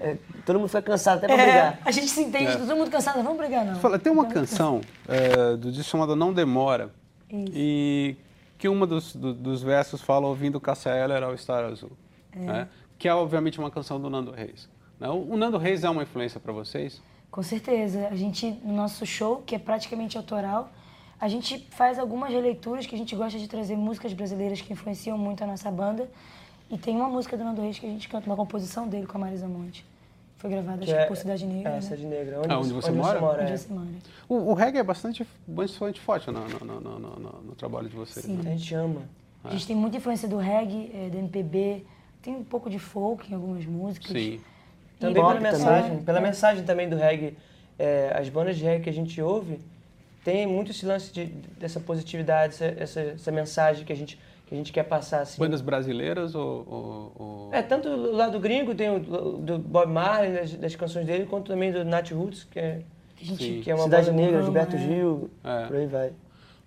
é, 0.00 0.16
todo 0.46 0.58
mundo 0.58 0.68
fica 0.68 0.82
cansado 0.82 1.18
até 1.18 1.26
pra 1.26 1.36
É, 1.36 1.44
brigar. 1.44 1.78
a 1.84 1.90
gente 1.90 2.08
se 2.08 2.22
entende, 2.22 2.56
todo 2.56 2.74
mundo 2.76 2.90
cansado, 2.90 3.16
não 3.16 3.24
vamos 3.24 3.38
brigar 3.38 3.64
não. 3.64 3.76
Fala, 3.76 3.98
tem 3.98 4.10
uma 4.12 4.26
canção 4.26 4.80
é, 5.06 5.56
do 5.56 5.70
disco 5.70 5.90
chamada 5.90 6.16
Não 6.16 6.32
Demora. 6.32 6.90
E 7.32 8.16
que 8.58 8.68
uma 8.68 8.86
dos, 8.86 9.14
do- 9.14 9.32
dos 9.32 9.62
versos 9.62 10.00
fala 10.02 10.26
ouvindo 10.26 10.60
Cássia 10.60 10.90
Eller 10.90 11.22
ao 11.22 11.34
Estar 11.34 11.64
Azul. 11.64 11.92
né? 12.34 12.68
Que 12.98 13.08
é, 13.08 13.14
obviamente, 13.14 13.58
uma 13.58 13.70
canção 13.70 14.00
do 14.00 14.10
Nando 14.10 14.30
Reis. 14.32 14.68
né? 14.98 15.08
O 15.08 15.32
o 15.32 15.36
Nando 15.36 15.56
Reis 15.58 15.84
é 15.84 15.88
uma 15.90 16.02
influência 16.02 16.38
para 16.40 16.52
vocês? 16.52 17.00
Com 17.30 17.42
certeza. 17.42 18.08
A 18.10 18.16
gente, 18.16 18.50
no 18.64 18.74
nosso 18.74 19.06
show, 19.06 19.42
que 19.46 19.54
é 19.54 19.58
praticamente 19.58 20.16
autoral, 20.18 20.70
a 21.20 21.28
gente 21.28 21.66
faz 21.70 21.98
algumas 21.98 22.30
releituras 22.32 22.86
que 22.86 22.94
a 22.94 22.98
gente 22.98 23.14
gosta 23.14 23.38
de 23.38 23.46
trazer 23.48 23.76
músicas 23.76 24.12
brasileiras 24.12 24.60
que 24.60 24.72
influenciam 24.72 25.16
muito 25.16 25.42
a 25.44 25.46
nossa 25.46 25.70
banda. 25.70 26.10
E 26.68 26.76
tem 26.76 26.96
uma 26.96 27.08
música 27.08 27.36
do 27.36 27.44
Nando 27.44 27.62
Reis 27.62 27.78
que 27.78 27.86
a 27.86 27.88
gente 27.88 28.08
canta, 28.08 28.26
uma 28.26 28.36
composição 28.36 28.86
dele 28.88 29.06
com 29.06 29.16
a 29.18 29.20
Marisa 29.20 29.46
Monte. 29.48 29.84
Foi 30.40 30.48
gravada, 30.48 30.82
acho 30.82 30.96
que 30.96 31.04
por 31.06 31.16
Cidade 31.18 31.44
Negra, 31.44 31.70
É, 31.70 31.74
né? 31.74 31.80
Cidade 31.82 32.06
Negra. 32.06 32.40
Ah, 32.48 32.58
onde 32.58 32.72
você 32.72 32.90
mora? 32.90 33.22
Onde 33.22 33.52
é. 33.52 33.56
você 33.58 33.70
mora. 33.72 33.86
O, 34.26 34.34
o 34.36 34.54
reggae 34.54 34.78
é 34.78 34.82
bastante, 34.82 35.26
bastante 35.46 36.00
forte 36.00 36.30
no, 36.30 36.40
no, 36.48 36.58
no, 36.64 36.80
no- 36.80 36.98
no- 36.98 37.42
no 37.42 37.54
trabalho 37.54 37.90
de 37.90 37.94
vocês. 37.94 38.24
Sim. 38.24 38.36
né? 38.36 38.52
A 38.54 38.56
gente 38.56 38.74
ama. 38.74 39.02
A 39.44 39.50
gente 39.50 39.66
tem 39.66 39.76
muita 39.76 39.98
influência 39.98 40.26
do 40.26 40.38
reggae, 40.38 40.90
eh, 40.94 41.10
do 41.10 41.18
MPB, 41.18 41.84
tem 42.22 42.34
um 42.36 42.42
pouco 42.44 42.70
de 42.70 42.78
folk 42.78 43.30
em 43.30 43.34
algumas 43.34 43.66
músicas. 43.66 44.10
Sim. 44.12 44.40
Também 44.98 45.22
Pop 45.22 45.34
pela 45.38 45.50
também. 45.50 45.52
mensagem, 45.52 45.92
É, 45.92 46.00
pela 46.02 46.18
é. 46.18 46.22
mensagem 46.22 46.64
também 46.64 46.88
do 46.88 46.96
reggae. 46.96 47.36
É, 47.78 48.14
as 48.18 48.28
bandas 48.30 48.56
de 48.56 48.64
reggae 48.64 48.84
que 48.84 48.90
a 48.90 48.94
gente 48.94 49.20
ouve 49.20 49.60
tem 50.24 50.46
muito 50.46 50.70
esse 50.70 50.86
lance 50.86 51.12
de, 51.12 51.26
dessa 51.26 51.80
positividade, 51.80 52.54
essa, 52.54 52.64
essa, 52.64 53.00
essa 53.00 53.30
mensagem 53.32 53.84
que 53.84 53.92
a 53.92 53.96
gente 53.96 54.18
que 54.50 54.54
a 54.56 54.58
gente 54.58 54.72
quer 54.72 54.82
passar 54.82 55.20
assim. 55.20 55.40
Bandas 55.40 55.60
brasileiras 55.60 56.34
ou... 56.34 56.66
ou- 56.68 57.12
ou- 57.46 57.54
É, 57.54 57.62
tanto 57.62 57.88
do 57.88 58.10
lado 58.10 58.40
gringo 58.40 58.74
tem 58.74 58.90
o 58.90 58.98
do 58.98 59.58
Bob 59.60 59.86
Marley, 59.92 60.32
das, 60.32 60.52
das 60.56 60.74
canções 60.74 61.06
dele, 61.06 61.24
quanto 61.24 61.46
também 61.52 61.70
do 61.70 61.84
Nat 61.84 62.10
Roots, 62.10 62.42
que 62.50 62.58
é, 62.58 62.82
gente 63.16 63.60
que 63.62 63.70
é 63.70 63.74
uma 63.76 63.84
Cidade 63.84 64.10
banda 64.10 64.20
Negra, 64.22 64.42
Gilberto 64.42 64.74
é. 64.74 64.78
Gil, 64.80 65.30
É. 65.44 65.66
por 65.66 65.76
aí 65.76 65.86
vai. 65.86 66.12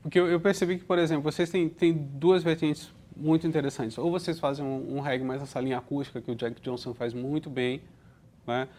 Porque 0.01 0.17
eu, 0.17 0.27
eu 0.29 0.39
percebi 0.39 0.77
que, 0.77 0.85
por 0.85 0.97
exemplo, 0.97 1.29
vocês 1.29 1.49
têm, 1.49 1.67
têm 1.67 1.91
duas 1.93 2.41
vertentes 2.41 2.89
muito 3.17 3.45
interessantes. 3.45 3.97
Ou 3.97 4.09
vocês 4.09 4.39
fazem 4.39 4.63
um, 4.65 4.95
um 4.95 4.99
reggae 5.01 5.25
mais 5.25 5.41
essa 5.41 5.59
linha 5.59 5.77
acústica, 5.77 6.21
que 6.21 6.31
o 6.31 6.35
Jack 6.35 6.61
Johnson 6.61 6.93
faz 6.93 7.13
muito 7.13 7.49
bem, 7.49 7.81
né? 8.47 8.69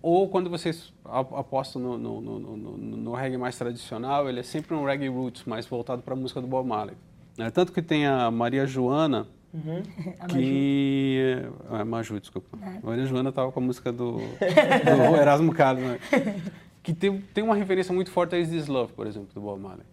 Ou 0.00 0.26
quando 0.28 0.48
vocês 0.48 0.90
apostam 1.04 1.80
no, 1.82 1.98
no, 1.98 2.20
no, 2.20 2.38
no- 2.40 2.56
no- 2.56 2.76
no 2.96 3.12
reggae 3.14 3.36
mais 3.36 3.56
tradicional, 3.58 4.26
ele 4.28 4.40
é 4.40 4.42
sempre 4.42 4.74
um 4.74 4.84
reggae 4.86 5.08
roots, 5.08 5.44
mais 5.44 5.66
voltado 5.66 6.00
para 6.02 6.14
a 6.14 6.16
música 6.16 6.40
do 6.40 6.46
Bob 6.46 6.66
Marley. 6.66 6.96
Né? 7.38 7.50
Tanto 7.50 7.72
que 7.72 7.82
tem 7.82 8.06
a 8.06 8.30
Maria 8.30 8.66
Joana, 8.66 9.26
A 10.20 10.26
que... 10.26 11.42
É, 11.72 11.84
Maju, 11.84 12.18
desculpa. 12.20 12.58
A 12.82 12.86
Maria 12.86 13.06
Joana 13.06 13.28
estava 13.30 13.52
com 13.52 13.60
a 13.60 13.62
música 13.62 13.92
do, 13.92 14.16
do 14.18 15.16
Erasmo 15.16 15.52
Carlos, 15.54 15.84
né? 15.84 15.98
Que 16.82 16.92
tem, 16.92 17.18
tem 17.32 17.42
uma 17.42 17.54
referência 17.54 17.94
muito 17.94 18.10
forte 18.10 18.34
a 18.34 18.38
Is 18.38 18.50
This 18.50 18.66
Love, 18.66 18.92
por 18.92 19.06
exemplo, 19.06 19.28
do 19.34 19.40
Bob 19.40 19.58
Marley. 19.58 19.86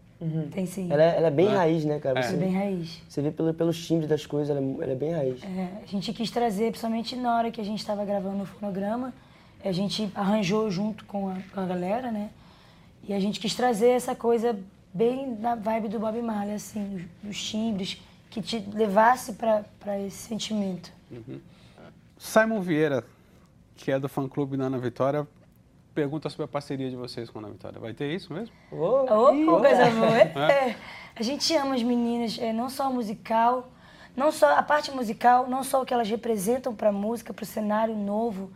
Tem 0.52 0.66
sim. 0.66 0.92
Ela 0.92 1.02
é, 1.04 1.18
ela 1.18 1.28
é 1.28 1.32
bem 1.32 1.48
É. 1.48 1.56
raiz, 1.56 1.86
né, 1.86 2.00
cara? 2.00 2.20
É. 2.20 2.22
Você, 2.22 2.34
É 2.34 2.38
bem 2.38 2.54
raiz. 2.54 3.02
você 3.08 3.22
vê 3.22 3.32
pelo, 3.32 3.54
pelos 3.54 3.88
timbres 3.88 4.10
das 4.10 4.26
coisas, 4.26 4.50
ela 4.50 4.60
é, 4.60 4.84
ela 4.84 4.92
é 4.92 4.96
bem 4.96 5.12
raiz. 5.14 5.42
É, 5.42 5.70
a 5.84 5.86
gente 5.88 6.12
quis 6.12 6.30
trazer, 6.30 6.70
principalmente 6.70 7.16
na 7.16 7.38
hora 7.38 7.50
que 7.50 7.62
a 7.62 7.64
gente 7.64 7.80
estava 7.80 8.04
gravando 8.04 8.44
o 8.44 8.46
fonograma, 8.46 9.14
a 9.64 9.72
gente 9.72 10.12
arranjou 10.14 10.70
junto 10.70 11.06
com 11.06 11.30
a, 11.30 11.38
com 11.54 11.62
a 11.62 11.66
galera, 11.66 12.12
né? 12.12 12.30
E 13.08 13.14
a 13.14 13.20
gente 13.22 13.40
quis 13.40 13.56
trazer 13.56 13.88
essa 13.92 14.14
coisa 14.14 14.60
bem 14.94 15.36
na 15.36 15.56
vibe 15.56 15.88
do 15.88 16.00
Bob 16.00 16.22
Marley, 16.22 16.56
assim, 16.56 17.08
os, 17.24 17.30
os 17.30 17.44
timbres, 17.44 18.02
que 18.30 18.42
te 18.42 18.60
levasse 18.74 19.34
para 19.34 20.00
esse 20.00 20.18
sentimento. 20.18 20.92
Simon 22.18 22.62
Vieira, 22.62 23.04
que 23.76 23.92
é 23.92 24.00
do 24.00 24.08
fã-clube 24.08 24.56
Nana 24.56 24.78
Vitória, 24.78 25.28
pergunta 25.94 26.30
sobre 26.30 26.46
a 26.46 26.48
parceria 26.48 26.90
de 26.90 26.96
vocês 26.96 27.30
com 27.30 27.40
a 27.40 27.42
Ana 27.42 27.52
Vitória. 27.52 27.80
Vai 27.80 27.94
ter 27.94 28.14
isso 28.14 28.34
mesmo? 28.34 28.56
Oh, 28.72 29.04
Ô, 29.04 29.60
coisa 29.60 29.90
boa. 29.90 30.52
É, 30.52 30.76
a 31.16 31.24
gente 31.24 31.54
ama 31.56 31.76
as 31.76 31.84
meninas, 31.84 32.38
é, 32.40 32.54
não 32.54 32.70
só 32.70 32.90
o 32.90 32.94
musical, 32.94 33.70
não 34.16 34.32
só 34.32 34.56
a 34.56 34.64
parte 34.64 34.92
musical, 34.92 35.48
não 35.48 35.64
só 35.64 35.82
o 35.82 35.86
que 35.86 35.94
elas 35.94 36.10
representam 36.10 36.74
para 36.74 36.90
a 36.90 36.94
música, 36.94 37.34
para 37.34 37.44
o 37.44 37.46
cenário 37.46 37.96
novo 37.96 38.52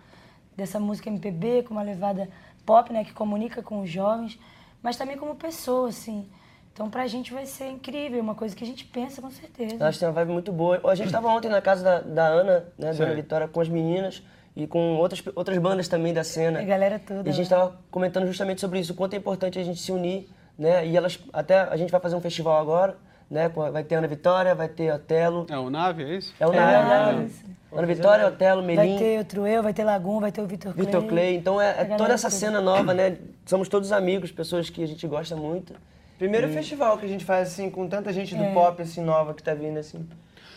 dessa 0.56 0.80
música 0.80 1.10
MPB, 1.10 1.63
com 1.63 1.74
uma 1.74 1.84
levada 1.84 2.30
pop, 2.65 2.92
né, 2.92 3.04
que 3.04 3.13
comunica 3.13 3.62
com 3.62 3.82
os 3.82 3.89
jovens, 3.89 4.39
mas 4.86 4.98
também 4.98 5.18
como 5.18 5.34
pessoa, 5.34 5.89
assim. 5.89 6.30
Então 6.72 6.92
pra 6.92 7.08
gente 7.08 7.34
vai 7.34 7.48
ser 7.48 7.68
incrível, 7.70 8.22
uma 8.22 8.36
coisa 8.36 8.56
que 8.56 8.63
a 8.63 8.68
gente 8.68 8.86
pensa 8.86 9.20
com 9.20 9.32
certeza. 9.32 9.77
Eu 9.80 9.86
acho 9.88 9.98
que 9.98 10.00
tem 10.01 10.08
uma 10.08 10.13
vibe 10.13 10.32
muito 10.32 10.51
boa. 10.51 10.80
A 10.84 10.94
gente 10.94 11.08
estava 11.08 11.27
ontem 11.30 11.50
na 11.50 11.60
casa 11.60 11.84
da, 11.84 12.00
da 12.01 12.27
Ana, 12.27 12.65
né, 12.77 12.94
da. 12.94 13.04
Ana 13.06 13.15
Vitória, 13.15 13.48
com 13.48 13.60
as 13.60 13.68
meninas 13.68 14.22
e 14.56 14.68
com 14.68 14.98
outras, 14.98 15.24
outras 15.36 15.58
bandas 15.58 15.88
também 15.88 16.13
da 16.13 16.24
cena. 16.24 16.60
A 16.60 16.63
galera 16.63 17.00
toda 17.00 17.27
E 17.27 17.32
a 17.32 17.34
gente 17.34 17.50
lá. 17.51 17.58
estava 17.58 17.80
comentando 17.89 18.27
justamente 18.27 18.62
sobre 18.62 18.80
isso, 18.80 18.94
o 18.94 18.96
quanto 18.96 19.15
é 19.15 19.18
importante 19.18 19.58
a 19.58 19.63
gente 19.63 19.80
se 19.80 19.92
unir, 19.92 20.30
né? 20.56 20.86
E 20.86 20.96
elas, 20.96 21.18
até 21.34 21.62
a 21.62 21.75
gente 21.77 21.89
vai 21.89 22.00
fazer 22.00 22.15
um 22.15 22.22
festival 22.22 22.62
agora, 22.62 22.96
né? 23.29 23.50
Vai 23.50 23.84
ter 23.84 23.96
Ana 23.96 24.08
Vitória, 24.08 24.53
vai 24.55 24.67
ter 24.67 24.94
Otelo. 24.94 25.46
É 25.50 25.58
o 25.58 25.70
Nave, 25.70 26.03
é 26.03 26.15
isso? 26.17 26.34
É 26.39 26.48
o 26.48 26.53
É, 26.53 26.55
Nave, 26.58 26.74
é, 26.74 26.84
né? 27.24 27.29
Ana 27.72 27.88
Vitória, 27.88 28.27
Otelo, 28.27 28.62
Vai 28.63 28.75
Melim, 28.75 28.98
ter 28.98 29.17
outro 29.17 29.46
eu, 29.46 29.62
vai 29.62 29.74
ter 29.74 29.84
Lagum, 29.84 30.20
vai 30.22 30.32
ter 30.32 30.41
o 30.41 30.48
Vitor 30.48 30.74
Clay. 30.74 30.86
Vitor 30.86 31.03
Clay. 31.05 31.36
Então 31.36 31.60
é, 31.62 31.82
é 31.82 31.86
toda 31.98 32.13
essa 32.13 32.29
cena 32.29 32.62
nova, 32.62 32.94
né? 32.94 33.17
Somos 33.46 33.67
todos 33.67 33.91
amigos, 33.91 34.32
pessoas 34.32 34.70
que 34.70 34.82
a 34.82 34.88
gente 34.88 35.05
gosta 35.08 35.36
muito. 35.36 35.74
Primeiro 36.17 36.48
festival 36.48 36.98
que 36.98 37.05
a 37.05 37.10
gente 37.10 37.25
faz 37.25 37.50
assim, 37.50 37.70
com 37.70 37.88
tanta 37.89 38.13
gente 38.13 38.34
do 38.36 38.44
É. 38.44 38.53
pop 38.53 38.82
assim, 38.82 39.01
nova 39.01 39.34
que 39.34 39.44
tá 39.44 39.53
vindo 39.53 39.77
assim. 39.77 40.08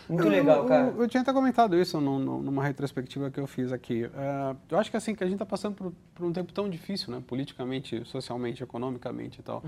Muito 0.08 0.28
legal, 0.28 0.58
Eu- 0.58 0.64
cara. 0.66 0.86
Eu, 0.88 1.02
eu 1.02 1.08
tinha 1.08 1.20
até 1.20 1.32
comentado 1.32 1.76
isso 1.76 2.00
num- 2.00 2.18
num- 2.18 2.40
numa 2.42 2.62
retrospectiva 2.64 3.30
que 3.30 3.38
eu 3.38 3.46
fiz 3.46 3.72
aqui. 3.72 4.04
É, 4.04 4.56
eu 4.70 4.78
acho 4.78 4.90
que 4.90 4.96
assim, 4.96 5.14
que 5.14 5.22
a 5.22 5.26
gente 5.26 5.34
está 5.34 5.44
passando 5.46 5.74
por, 5.74 5.92
por 6.14 6.24
um 6.26 6.32
tempo 6.32 6.52
tão 6.52 6.68
difícil, 6.68 7.12
né? 7.12 7.22
Politicamente, 7.26 8.02
socialmente, 8.06 8.62
economicamente 8.62 9.40
e 9.40 9.42
tal. 9.42 9.62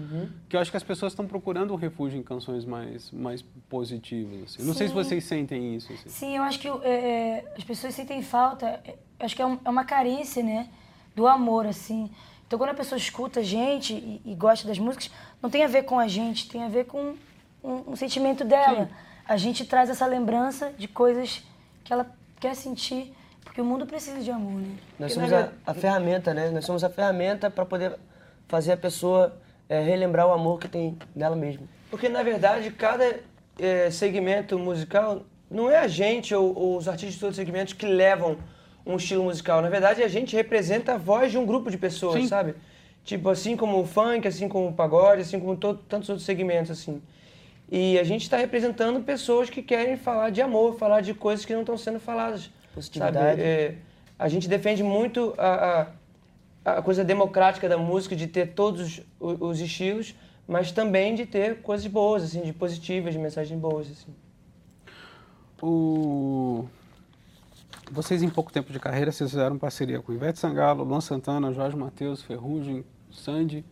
Que 0.48 0.56
eu 0.56 0.60
acho 0.60 0.70
que 0.70 0.76
as 0.76 0.82
pessoas 0.82 1.12
estão 1.12 1.26
procurando 1.26 1.72
um 1.72 1.76
refúgio 1.76 2.18
em 2.18 2.22
canções 2.22 2.64
mais, 2.64 3.10
mais 3.10 3.42
positivas. 3.68 4.54
assim. 4.54 4.62
Não 4.66 4.74
sei 4.74 4.86
se 4.88 4.94
Sim. 4.94 4.98
vocês 5.02 5.24
sentem 5.24 5.74
isso. 5.76 5.92
assim. 5.92 6.08
Sim, 6.08 6.36
eu 6.36 6.42
acho 6.42 6.58
que 6.58 6.68
é, 6.68 6.72
é, 6.84 7.52
as 7.56 7.64
pessoas 7.64 7.94
sentem 7.94 8.22
falta, 8.22 8.66
é, 8.84 8.96
acho 9.18 9.34
que 9.36 9.42
é, 9.42 9.46
um- 9.46 9.58
é 9.64 9.68
uma 9.70 9.84
carência, 9.84 10.42
né, 10.42 10.68
do 11.14 11.26
amor, 11.26 11.66
assim. 11.66 12.10
Então, 12.46 12.58
quando 12.58 12.70
a 12.70 12.74
pessoa 12.74 12.96
escuta 12.98 13.40
a 13.40 13.42
gente 13.42 13.92
e, 13.94 14.20
e 14.24 14.34
gosta 14.34 14.66
das 14.66 14.78
músicas, 14.78 15.10
não 15.42 15.48
tem 15.50 15.64
a 15.64 15.68
ver 15.68 15.84
com 15.84 15.98
a 15.98 16.08
gente, 16.08 16.48
tem 16.48 16.62
a 16.64 16.68
ver 16.68 16.84
com 16.86 17.14
um, 17.62 17.92
um 17.92 17.96
sentimento 17.96 18.44
dela. 18.44 18.88
A 19.30 19.36
gente 19.36 19.64
traz 19.64 19.88
essa 19.88 20.04
lembrança 20.06 20.72
de 20.76 20.88
coisas 20.88 21.40
que 21.84 21.92
ela 21.92 22.04
quer 22.40 22.56
sentir, 22.56 23.14
porque 23.44 23.60
o 23.60 23.64
mundo 23.64 23.86
precisa 23.86 24.20
de 24.20 24.28
amor, 24.28 24.60
né? 24.60 24.74
Nós 24.98 25.12
somos 25.12 25.32
a, 25.32 25.52
a 25.64 25.72
ferramenta, 25.72 26.34
né? 26.34 26.50
Nós 26.50 26.64
somos 26.64 26.82
a 26.82 26.90
ferramenta 26.90 27.48
para 27.48 27.64
poder 27.64 27.96
fazer 28.48 28.72
a 28.72 28.76
pessoa 28.76 29.32
é, 29.68 29.80
relembrar 29.84 30.26
o 30.26 30.32
amor 30.32 30.58
que 30.58 30.66
tem 30.66 30.98
nela 31.14 31.36
mesma. 31.36 31.62
Porque, 31.92 32.08
na 32.08 32.24
verdade, 32.24 32.72
cada 32.72 33.20
eh, 33.56 33.88
segmento 33.92 34.58
musical 34.58 35.22
não 35.48 35.70
é 35.70 35.78
a 35.78 35.86
gente 35.86 36.34
ou, 36.34 36.52
ou 36.52 36.76
os 36.76 36.88
artistas 36.88 37.14
de 37.14 37.20
todos 37.20 37.34
os 37.34 37.36
segmentos 37.36 37.72
que 37.72 37.86
levam 37.86 38.36
um 38.84 38.96
estilo 38.96 39.22
musical. 39.22 39.62
Na 39.62 39.68
verdade, 39.68 40.02
a 40.02 40.08
gente 40.08 40.34
representa 40.34 40.94
a 40.94 40.98
voz 40.98 41.30
de 41.30 41.38
um 41.38 41.46
grupo 41.46 41.70
de 41.70 41.78
pessoas, 41.78 42.22
Sim. 42.22 42.26
sabe? 42.26 42.56
Tipo, 43.04 43.28
assim 43.28 43.56
como 43.56 43.80
o 43.80 43.86
funk, 43.86 44.26
assim 44.26 44.48
como 44.48 44.70
o 44.70 44.72
pagode, 44.72 45.22
assim 45.22 45.38
como 45.38 45.56
to- 45.56 45.74
tantos 45.88 46.08
outros 46.08 46.26
segmentos, 46.26 46.72
assim. 46.72 47.00
E 47.70 47.98
a 47.98 48.04
gente 48.04 48.22
está 48.22 48.36
representando 48.36 49.00
pessoas 49.00 49.48
que 49.48 49.62
querem 49.62 49.96
falar 49.96 50.30
de 50.30 50.42
amor, 50.42 50.76
falar 50.76 51.02
de 51.02 51.14
coisas 51.14 51.44
que 51.44 51.52
não 51.52 51.60
estão 51.60 51.78
sendo 51.78 52.00
faladas. 52.00 52.50
Positividade. 52.74 53.40
É, 53.40 53.76
a 54.18 54.28
gente 54.28 54.48
defende 54.48 54.82
muito 54.82 55.32
a, 55.38 55.86
a, 56.64 56.76
a 56.78 56.82
coisa 56.82 57.04
democrática 57.04 57.68
da 57.68 57.78
música, 57.78 58.16
de 58.16 58.26
ter 58.26 58.54
todos 58.54 59.00
os, 59.20 59.40
os 59.40 59.60
estilos, 59.60 60.16
mas 60.48 60.72
também 60.72 61.14
de 61.14 61.24
ter 61.24 61.62
coisas 61.62 61.86
boas, 61.86 62.24
assim, 62.24 62.42
de 62.42 62.52
positivas, 62.52 63.12
de 63.12 63.20
mensagens 63.20 63.58
boas, 63.58 63.88
assim. 63.88 64.12
O... 65.62 66.66
Vocês, 67.92 68.20
em 68.20 68.28
pouco 68.28 68.52
tempo 68.52 68.72
de 68.72 68.80
carreira, 68.80 69.12
vocês 69.12 69.30
fizeram 69.30 69.58
parceria 69.58 70.00
com 70.00 70.12
Ivete 70.12 70.40
Sangalo, 70.40 70.82
Luan 70.82 71.00
Santana, 71.00 71.52
Jorge 71.52 71.76
Matheus, 71.76 72.20
Ferrugem, 72.22 72.84
Sandy. 73.12 73.64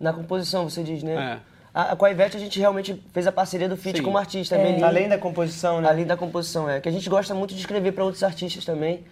Na 0.00 0.12
composição, 0.12 0.68
você 0.68 0.82
diz, 0.82 1.02
né? 1.02 1.40
É. 1.48 1.51
A, 1.74 1.96
com 1.96 2.04
a 2.04 2.10
Ivete 2.10 2.36
a 2.36 2.40
gente 2.40 2.58
realmente 2.58 3.02
fez 3.12 3.26
a 3.26 3.32
parceria 3.32 3.68
do 3.68 3.76
feat 3.76 3.98
Sim. 3.98 4.02
como 4.02 4.18
artista, 4.18 4.56
É. 4.56 4.62
Melim. 4.62 4.82
Além 4.82 5.08
da 5.08 5.16
composição, 5.16 5.80
né? 5.80 5.88
Além 5.88 6.04
da 6.04 6.16
composição, 6.16 6.68
é. 6.68 6.80
Que 6.80 6.88
a 6.88 6.92
gente 6.92 7.08
gosta 7.08 7.34
muito 7.34 7.54
de 7.54 7.60
escrever 7.60 7.92
para 7.92 8.04
outros 8.04 8.22
artistas 8.22 8.64
também. 8.64 9.04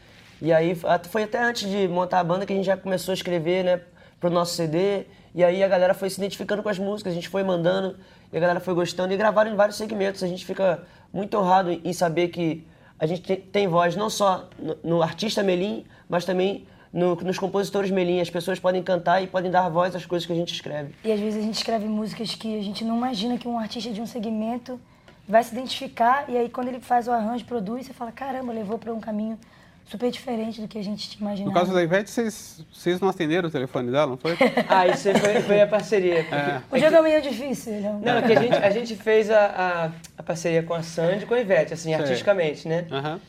E 0.43 0.53
aí 0.53 0.77
foi 1.09 1.23
até 1.23 1.43
antes 1.43 1.69
de 1.69 1.89
montar 1.89 2.21
a 2.21 2.25
banda 2.25 2.45
que 2.45 2.53
a 2.53 2.57
gente 2.57 2.67
já 2.67 2.77
começou 2.77 3.13
a 3.13 3.15
escrever, 3.15 3.65
né? 3.65 3.81
Pro 4.19 4.31
nosso 4.31 4.55
CD. 4.55 5.05
E 5.35 5.43
aí 5.45 5.63
a 5.63 5.69
galera 5.69 5.95
foi 5.95 6.11
se 6.11 6.19
identificando 6.19 6.63
com 6.63 6.69
as 6.69 6.79
músicas, 6.79 7.13
a 7.13 7.15
gente 7.15 7.29
foi 7.29 7.43
mandando, 7.43 7.97
e 8.33 8.37
a 8.37 8.41
galera 8.41 8.61
foi 8.61 8.75
gostando 8.75 9.13
e 9.15 9.17
gravaram 9.17 9.51
em 9.51 9.57
vários 9.57 9.77
segmentos. 9.77 10.23
A 10.23 10.27
gente 10.27 10.45
fica 10.45 10.83
muito 11.13 11.37
honrado 11.39 11.71
em 11.73 11.93
saber 11.93 12.29
que 12.29 12.67
a 12.99 13.07
gente 13.07 13.23
tem, 13.23 13.37
tem 13.37 13.69
voz 13.69 13.97
não 13.97 14.11
só 14.11 14.49
no, 14.59 14.77
no 14.83 15.03
artista 15.03 15.43
Melim, 15.43 15.85
mas 16.09 16.25
também 16.25 16.67
no- 16.93 17.15
nos 17.17 17.39
compositores 17.39 17.91
Melim. 17.91 18.21
As 18.21 18.31
pessoas 18.31 18.59
podem 18.59 18.83
cantar 18.83 19.23
e 19.23 19.27
podem 19.27 19.51
dar 19.51 19.69
voz 19.69 19.95
às 19.95 20.05
coisas 20.07 20.27
que 20.27 20.33
a 20.33 20.37
gente 20.37 20.53
escreve. 20.53 20.95
E 21.05 21.13
às 21.13 21.21
vezes 21.21 21.41
a 21.41 21.43
gente 21.47 21.55
escreve 21.57 21.87
músicas 21.87 22.35
que 22.35 22.59
a 22.59 22.63
gente 22.63 22.85
não 22.85 22.97
imagina 22.97 23.37
que 23.39 23.47
um 23.49 23.59
artista 23.59 23.91
de 23.91 24.01
um 24.01 24.07
segmento 24.07 24.81
vai 25.29 25.43
se 25.45 25.53
identificar 25.55 26.25
e 26.29 26.37
aí 26.37 26.49
quando 26.49 26.69
ele 26.69 26.81
faz 26.81 27.07
o 27.07 27.13
arranjo, 27.13 27.45
produz, 27.45 27.87
você 27.87 27.93
fala, 27.93 28.11
caramba, 28.11 28.53
levou 28.53 28.79
para 28.79 28.93
um 28.93 28.99
caminho 29.01 29.39
super 29.87 30.11
diferente 30.11 30.61
do 30.61 30.69
que 30.69 30.79
a 30.79 30.83
gente 30.85 31.15
imaginava. 31.21 31.53
No 31.53 31.61
caso 31.61 31.73
da 31.75 31.83
Ivete, 31.83 32.11
vocês, 32.11 32.65
vocês 32.73 33.01
não 33.01 33.09
atenderam 33.09 33.49
o 33.49 33.51
telefone 33.51 33.91
dela, 33.91 34.07
não 34.09 34.17
foi? 34.17 34.37
Ah, 34.69 34.87
isso 34.87 35.09
aí 35.09 35.19
foi, 35.19 35.41
foi 35.43 35.61
a 35.61 35.67
parceria. 35.67 36.23
porque- 36.25 36.35
É. 36.35 36.63
O 36.71 36.79
jogo 36.79 36.97
é 36.97 37.03
meio 37.03 37.23
difícil, 37.23 37.81
não. 37.81 37.99
Não, 38.01 38.19
é 38.19 38.23
que 38.23 38.33
a 38.33 38.41
gente, 38.41 38.55
a 38.57 38.71
gente 38.71 38.95
fez 38.97 39.31
a, 39.31 39.47
a, 39.47 39.91
a 40.19 40.23
parceria 40.23 40.63
com 40.63 40.75
a 40.75 40.83
Sandy 40.83 41.25
e 41.25 41.27
com 41.27 41.35
a 41.35 41.41
Ivete, 41.41 41.75
assim, 41.75 41.91
Sei. 41.91 41.95
artisticamente, 41.95 42.69
né? 42.69 42.87
Aham. 42.91 43.21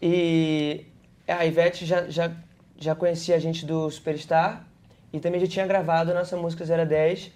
E 0.00 0.84
a 1.28 1.46
Ivete 1.46 1.86
já, 1.86 2.04
já, 2.10 2.30
já 2.82 2.94
conhecia 2.94 3.36
a 3.36 3.38
gente 3.38 3.64
do 3.64 3.88
Superstar 3.90 4.64
e 5.12 5.20
também 5.20 5.40
já 5.40 5.46
tinha 5.46 5.66
gravado 5.66 6.10
a 6.10 6.14
nossa 6.14 6.36
música 6.36 6.64
010. 6.64 7.30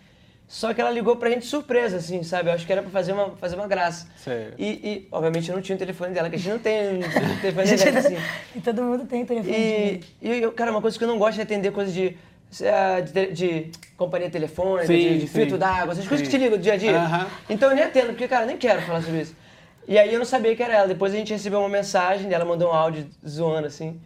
Só 0.49 0.73
que 0.73 0.81
ela 0.81 0.91
ligou 0.91 1.17
pra 1.17 1.29
gente 1.31 1.45
surpresa, 1.45 1.97
assim, 1.97 2.23
sabe? 2.23 2.49
Eu 2.49 2.55
acho 2.55 2.65
que 2.65 2.73
era 2.73 2.81
pra 2.81 2.91
fazer 2.91 3.13
uma, 3.13 3.31
fazer 3.31 3.57
uma 3.57 3.67
graça. 3.67 4.07
Sei. 4.17 4.49
E, 4.57 4.67
e, 4.67 5.09
obviamente, 5.11 5.49
eu 5.49 5.57
não 5.57 5.63
tinha 5.63 5.75
o 5.75 5.79
telefone 5.79 6.15
dela, 6.15 6.31
que 6.31 6.37
a 6.37 6.39
gente 6.39 6.51
não 6.51 6.59
tem 6.59 6.99
o 7.01 7.01
telefone 7.43 7.67
Ivete, 7.73 7.99
assim. 7.99 8.17
E 8.55 8.61
todo 8.61 8.83
mundo 8.83 9.05
tem 9.07 9.27
telefone. 9.27 9.53
E, 9.53 10.01
e 10.23 10.43
eu, 10.43 10.53
cara, 10.53 10.71
uma 10.71 10.81
coisa 10.81 10.97
que 10.97 11.03
eu 11.03 11.09
não 11.09 11.19
gosto 11.19 11.41
é 11.41 11.43
atender 11.43 11.73
coisas 11.73 11.93
de, 11.93 12.17
eh, 12.63 13.01
de, 13.01 13.33
de 13.33 13.71
companhia 13.97 14.31
telefônica, 14.31 14.87
Sim, 14.87 14.99
de, 14.99 15.19
de 15.19 15.27
sim. 15.27 15.39
filtro 15.39 15.59
d'água, 15.59 15.93
essas 15.93 16.07
coisas 16.07 16.25
que 16.25 16.31
Sim. 16.31 16.39
te 16.39 16.45
ligam 16.45 16.59
do 16.59 16.63
dia 16.63 16.75
a 16.75 16.77
dia. 16.77 16.97
Aham. 16.97 17.27
Então 17.51 17.71
eu 17.71 17.75
nem 17.75 17.85
atendo, 17.85 18.09
porque, 18.09 18.29
cara, 18.29 18.47
nem 18.47 18.57
quero 18.57 18.83
falar 18.83 19.03
sobre 19.03 19.23
isso. 19.23 19.35
E 19.89 19.99
aí 19.99 20.13
eu 20.13 20.19
não 20.19 20.27
sabia 20.27 20.55
que 20.55 20.63
era 20.63 20.75
ela. 20.75 20.87
Depois 20.89 21.13
a 21.13 21.17
gente 21.17 21.33
recebeu 21.33 21.59
uma 21.59 21.69
mensagem 21.69 22.29
dela, 22.29 22.45
mandou 22.45 22.71
um 22.71 22.73
áudio 22.73 23.05
zoando 23.27 23.67
assim. 23.67 24.01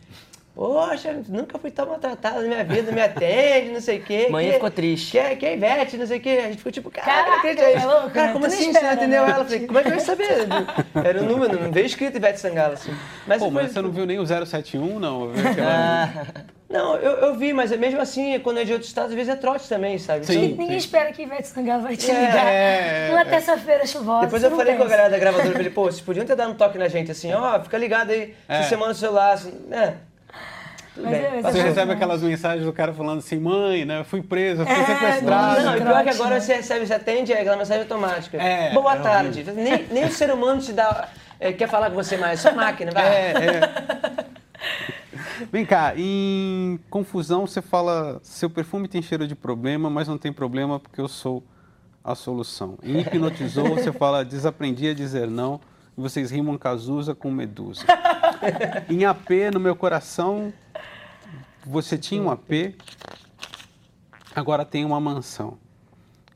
Poxa, 0.54 1.16
nunca 1.28 1.58
fui 1.58 1.70
tão 1.70 1.86
maltratada 1.86 2.42
na 2.42 2.48
minha 2.48 2.64
vida, 2.64 2.90
me 2.92 3.00
atende, 3.00 3.70
não 3.70 3.80
sei 3.80 3.98
o 3.98 4.02
quê. 4.02 4.26
Mãe 4.30 4.46
que- 4.48 4.52
ficou 4.54 4.70
triste. 4.70 5.12
Que 5.12 5.18
é, 5.18 5.36
que 5.36 5.46
é 5.46 5.54
Ivete, 5.54 5.96
não 5.96 6.06
sei 6.06 6.18
o 6.18 6.20
quê. 6.20 6.28
A 6.44 6.46
gente 6.48 6.58
ficou 6.58 6.72
tipo, 6.72 6.90
caraca, 6.90 7.10
Caraca, 7.12 7.30
não 7.30 7.38
acredito 7.38 7.64
nisso. 7.66 7.78
é 7.78 7.86
louco, 7.86 8.10
Cara, 8.10 8.26
né? 8.26 8.32
como 8.34 8.44
Tu 8.46 8.52
assim 8.54 8.72
você 8.72 8.80
não 8.80 8.90
atendeu 8.90 9.22
né? 9.24 9.30
ela? 9.30 9.40
Eu 9.40 9.44
falei, 9.44 9.66
como 9.66 9.78
é 9.78 9.82
que 9.82 9.88
eu 9.88 9.94
ia 9.94 10.00
saber? 10.00 10.48
Era 11.04 11.22
o 11.22 11.24
número, 11.24 11.62
não 11.62 11.72
veio 11.72 11.86
escrito 11.86 12.16
Ivete 12.16 12.40
Sangalo, 12.40 12.74
assim. 12.74 12.92
Mas 13.26 13.38
Pô, 13.38 13.50
foi- 13.50 13.62
mas 13.62 13.72
você 13.72 13.80
não 13.80 13.90
viu 13.90 14.04
nem 14.04 14.18
o 14.18 14.26
071, 14.26 14.98
não? 14.98 15.24
Eu 15.26 15.32
vi 15.32 15.48
aquela- 15.48 16.10
Não, 16.70 16.94
eu, 16.98 17.12
eu 17.16 17.34
vi, 17.34 17.52
mas 17.52 17.72
é 17.72 17.76
mesmo 17.76 18.00
assim, 18.00 18.38
quando 18.38 18.60
é 18.60 18.64
de 18.64 18.70
outros 18.72 18.88
estados, 18.88 19.10
às 19.10 19.16
vezes 19.16 19.32
é 19.32 19.34
trote 19.34 19.68
também, 19.68 19.98
sabe? 19.98 20.24
Sim. 20.24 20.36
Ninguém 20.38 20.56
ninguém 20.56 20.76
espera 20.76 21.10
que 21.10 21.22
Ivete 21.22 21.48
Sangalo 21.48 21.82
vai 21.82 21.96
te 21.96 22.08
É, 22.08 22.14
ligar 22.14 22.46
é, 22.46 23.08
numa 23.10 23.22
é. 23.22 23.24
terça-feira 23.24 23.84
chuvosa. 23.86 24.26
Depois 24.26 24.42
eu 24.44 24.50
falei 24.52 24.76
com 24.76 24.82
a 24.82 24.84
pensa. 24.84 24.88
galera 24.96 25.10
da 25.10 25.18
gravadora, 25.18 25.48
eu 25.48 25.52
falei, 25.54 25.70
pô, 25.74 25.82
vocês 25.84 26.00
podiam 26.00 26.24
ter 26.24 26.36
dado 26.36 26.52
um 26.52 26.54
toque 26.54 26.78
na 26.78 26.86
gente, 26.86 27.10
assim, 27.10 27.32
ó, 27.32 27.58
fica 27.60 27.76
ligado 27.76 28.10
aí, 28.12 28.34
É. 28.48 28.62
se 28.62 28.68
você 28.68 28.76
manda 28.76 28.92
o 28.92 28.94
celular, 28.94 29.32
assim, 29.32 29.52
é. 29.72 29.94
Tudo 30.94 31.04
Mas 31.04 31.18
bem. 31.18 31.42
mas 31.42 31.54
Você 31.54 31.62
recebe 31.62 31.92
aquelas 31.92 32.22
mensagens 32.22 32.64
do 32.66 32.72
cara 32.72 32.92
falando 32.92 33.18
assim, 33.18 33.38
mãe, 33.38 33.84
né? 33.84 34.02
Fui 34.04 34.22
preso, 34.22 34.64
fui 34.64 34.72
É, 34.74 34.84
sequestrado. 34.84 35.62
Não, 35.62 35.76
e 35.76 35.80
Trote, 35.80 35.82
pior 35.82 36.02
que 36.02 36.10
agora 36.10 36.30
né? 36.34 36.40
você 36.40 36.54
recebe, 36.54 36.86
você 36.86 36.94
atende, 36.94 37.32
é 37.32 37.40
aquela 37.40 37.56
mensagem 37.56 37.82
automática. 37.82 38.36
É, 38.36 38.72
Boa 38.72 38.94
é 38.94 38.98
tarde. 38.98 39.44
Nem, 39.52 39.86
nem 39.90 40.04
o 40.04 40.10
ser 40.12 40.32
humano 40.32 40.60
te 40.60 40.72
dá, 40.72 41.08
é, 41.38 41.52
quer 41.52 41.68
falar 41.68 41.90
com 41.90 41.96
você 41.96 42.16
mais, 42.16 42.40
só 42.40 42.52
máquina, 42.52 42.90
vai. 42.92 43.04
É, 43.10 43.32
é. 44.26 44.40
Vem 45.50 45.64
cá, 45.64 45.94
em 45.96 46.78
confusão 46.90 47.46
você 47.46 47.62
fala, 47.62 48.20
seu 48.22 48.50
perfume 48.50 48.86
tem 48.88 49.00
cheiro 49.00 49.26
de 49.26 49.34
problema, 49.34 49.88
mas 49.88 50.06
não 50.06 50.18
tem 50.18 50.32
problema 50.32 50.78
porque 50.78 51.00
eu 51.00 51.08
sou 51.08 51.42
a 52.04 52.14
solução. 52.14 52.78
Em 52.82 53.00
hipnotizou 53.00 53.68
você 53.74 53.90
fala, 53.92 54.24
desaprendi 54.24 54.88
a 54.88 54.94
dizer 54.94 55.28
não, 55.28 55.60
e 55.96 56.00
vocês 56.00 56.30
rimam 56.30 56.58
Cazuza 56.58 57.14
com 57.14 57.30
Medusa. 57.30 57.84
Em 58.88 59.04
AP, 59.04 59.30
no 59.52 59.60
meu 59.60 59.74
coração, 59.76 60.52
você 61.64 61.96
tinha 61.98 62.22
um 62.22 62.30
AP, 62.30 62.74
agora 64.34 64.64
tem 64.64 64.84
uma 64.84 65.00
mansão. 65.00 65.58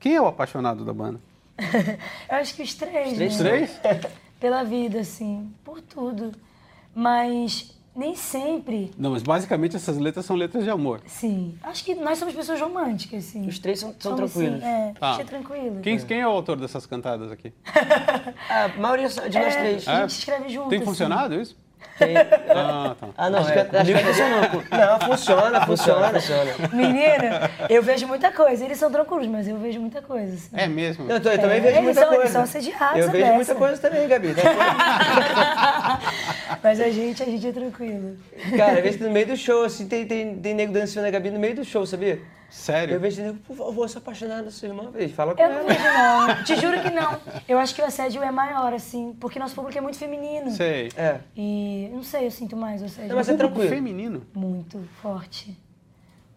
Quem 0.00 0.14
é 0.16 0.21
o 0.21 0.26
apaixonado 0.26 0.85
da 0.85 0.93
banda? 0.93 1.21
Eu 2.28 2.37
acho 2.37 2.54
que 2.54 2.62
os 2.62 2.75
três, 2.75 3.14
três 3.14 3.38
né? 3.40 3.66
Três? 3.83 4.07
Pela 4.40 4.62
vida, 4.64 5.00
assim, 5.00 5.50
por 5.64 5.81
tudo. 5.81 6.33
Mas 6.95 7.73
nem 7.97 8.14
sempre, 8.16 8.90
Não, 8.99 9.12
mas 9.12 9.23
basicamente 9.23 9.76
essas 9.76 9.97
letras 9.97 10.26
são 10.26 10.35
letras 10.37 10.64
de 10.64 10.71
amor. 10.71 11.00
sim. 11.07 11.57
Acho 11.62 11.85
que 11.85 11.95
nós 11.95 12.19
somos 12.19 12.35
pessoas 12.35 12.61
românticas, 12.61 13.25
assim. 13.28 13.47
Os 13.47 13.59
três 13.59 13.78
são, 13.81 13.95
são 13.99 14.16
Somos, 14.16 14.33
tranquilos. 14.33 14.61
Sim, 14.61 14.66
é, 14.66 14.93
Tá. 14.99 15.16
é 15.21 15.25
tranquilo. 15.25 15.81
Quem, 15.81 15.99
quem 16.00 16.21
é 16.21 16.26
o 16.26 16.31
autor 16.31 16.57
dessas 16.57 16.85
cantadas 16.87 17.31
aqui? 17.33 17.52
A 18.50 18.69
maioria 18.81 19.09
de 19.09 19.16
nós 19.16 19.35
É, 19.37 19.59
três. 19.61 19.88
A 19.88 20.00
gente 20.00 20.19
escreve 20.19 20.49
junto. 20.49 20.69
Tem 20.69 20.78
assim. 20.78 20.87
funcionado 20.87 21.35
isso? 21.40 21.57
Quem- 21.96 22.16
Ah, 22.16 22.96
tá. 22.98 23.06
Ah, 23.16 23.30
não, 23.30 23.38
Acho 23.38 23.50
é, 23.52 23.64
que- 23.64 23.76
acho. 23.76 23.92
Não, 24.70 25.00
funciona, 25.08 25.64
Funciona, 25.66 26.10
funciona. 26.10 26.52
Menina, 26.72 27.50
eu 27.70 27.82
vejo 27.82 28.06
muita 28.08 28.32
coisa. 28.32 28.64
Eles 28.64 28.78
são 28.78 28.90
tranquilos, 28.90 29.28
mas 29.28 29.46
eu 29.46 29.56
vejo 29.58 29.80
muita 29.80 30.02
coisa. 30.02 30.34
assim. 30.34 30.48
É 30.54 30.66
mesmo? 30.66 31.08
Eu, 31.10 31.20
tô- 31.20 31.30
eu 31.30 31.38
também 31.38 31.58
É, 31.58 31.60
vejo 31.60 31.74
eles 31.74 31.84
muita 31.84 32.00
são- 32.00 32.08
coisa. 32.08 32.22
eles 32.22 32.32
são 32.32 32.42
assediados, 32.42 32.98
Eu 33.00 33.10
vejo 33.10 33.24
beça. 33.24 33.34
muita 33.34 33.54
coisa 33.54 33.78
também, 33.80 34.08
Gabi. 34.08 34.34
tá? 34.34 34.42
Mas 36.62 36.80
a 36.80 36.88
gente, 36.90 37.22
a 37.22 37.26
gente 37.26 37.46
é 37.46 37.52
tranquilo. 37.52 38.16
Cara, 38.56 38.78
às 38.78 38.82
vezes 38.82 39.00
no 39.00 39.10
meio 39.10 39.26
do 39.26 39.36
show, 39.36 39.64
assim, 39.64 39.86
tem, 39.86 40.06
tem, 40.06 40.34
tem 40.36 40.54
nego 40.54 40.72
dançando 40.72 41.06
a 41.06 41.10
Gabi 41.10 41.30
no 41.30 41.38
meio 41.38 41.54
do 41.54 41.64
show, 41.64 41.86
sabia? 41.86 42.20
Sério? 42.54 42.94
Eu 42.94 43.00
vejo 43.00 43.20
nego, 43.20 43.38
por 43.38 43.56
favor, 43.56 43.88
se 43.88 43.99
apaixonar 43.99 44.42
da 44.42 44.50
sua 44.50 44.68
irmã. 44.68 44.90
Eles 44.94 45.12
fala 45.12 45.34
com 45.34 45.42
Eu 45.42 45.49
não 45.49 45.58
ela. 45.58 45.66
vejo, 45.68 45.82
não. 45.82 46.44
Te 46.44 46.56
juro 46.56 46.80
que 46.80 46.90
não. 46.90 47.20
Eu 47.49 47.58
acho 47.58 47.75
que 47.75 47.82
o 47.82 47.84
assédio 47.84 48.23
é 48.23 48.30
maior, 48.30 48.73
assim, 48.73 49.12
porque 49.20 49.38
nosso 49.40 49.54
público 49.56 49.76
é 49.76 49.80
muito 49.80 49.99
feminino. 49.99 50.50
Sei. 50.52 50.88
É. 50.96 51.18
E 51.37 51.90
não 51.92 52.02
sei, 52.04 52.26
eu 52.26 52.30
sinto 52.30 52.56
mais 52.56 52.80
o 52.80 52.84
assédio. 52.84 53.08
Não, 53.08 53.16
mas 53.16 53.28
é 53.28 53.34
tranquilo. 53.34 53.68
feminino. 53.68 54.23
Muito 54.34 54.78
forte. 55.02 55.58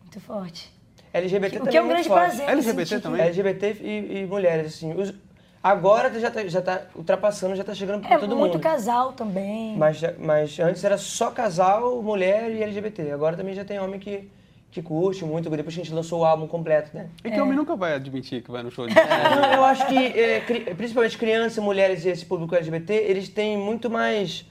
Muito 0.02 0.20
forte. 0.20 0.74
LGBT 1.14 1.56
O 1.56 1.60
também 1.60 1.72
que 1.72 1.78
é 1.78 1.82
um 1.82 1.86
muito 1.86 1.94
grande 1.96 2.08
forte. 2.10 2.26
prazer. 2.36 2.50
LGBT 2.50 3.00
também? 3.00 3.22
que- 3.22 3.28
LGBT 3.28 3.78
e, 3.82 4.22
e 4.22 4.26
mulheres, 4.26 4.74
assim. 4.76 4.94
Os- 5.00 5.14
agora 5.64 6.20
já 6.20 6.32
tá, 6.32 6.46
já 6.48 6.62
tá 6.62 6.82
ultrapassando, 6.96 7.56
já 7.56 7.64
tá 7.64 7.74
chegando 7.76 8.02
pra 8.02 8.16
É 8.16 8.18
todo 8.18 8.36
muito 8.36 8.54
mundo. 8.54 8.62
casal 8.62 9.14
também. 9.14 9.78
Mas, 9.78 10.02
mas 10.18 10.60
antes 10.60 10.84
era 10.84 10.98
só 10.98 11.30
casal, 11.32 12.02
mulher 12.02 12.52
e 12.52 12.64
LGBT. 12.64 13.12
Agora 13.12 13.38
também 13.38 13.54
já 13.54 13.64
tem 13.64 13.80
homem 13.80 14.00
que, 14.00 14.30
que 14.72 14.82
curte 14.82 15.24
muito, 15.26 15.50
depois 15.50 15.74
que 15.76 15.82
a 15.82 15.84
gente 15.84 15.94
lançou 15.94 16.22
o 16.22 16.26
álbum 16.26 16.48
completo, 16.48 16.90
né? 16.96 17.08
É 17.24 17.32
que 17.32 17.40
homem 17.42 17.56
nunca 17.56 17.76
vai 17.76 17.94
admitir 17.94 18.44
que 18.44 18.52
vai 18.52 18.62
no 18.62 18.70
show 18.70 18.86
de 18.88 18.94
Não, 18.94 19.54
eu 19.54 19.64
acho 19.64 19.88
que, 19.88 19.98
é, 19.98 20.42
cri- 20.42 20.74
principalmente 20.76 21.18
crianças, 21.18 21.64
mulheres 21.64 22.06
e 22.06 22.10
esse 22.10 22.26
público 22.26 22.54
LGBT, 22.54 22.94
eles 22.94 23.30
têm 23.30 23.58
muito 23.58 23.90
mais. 23.90 24.46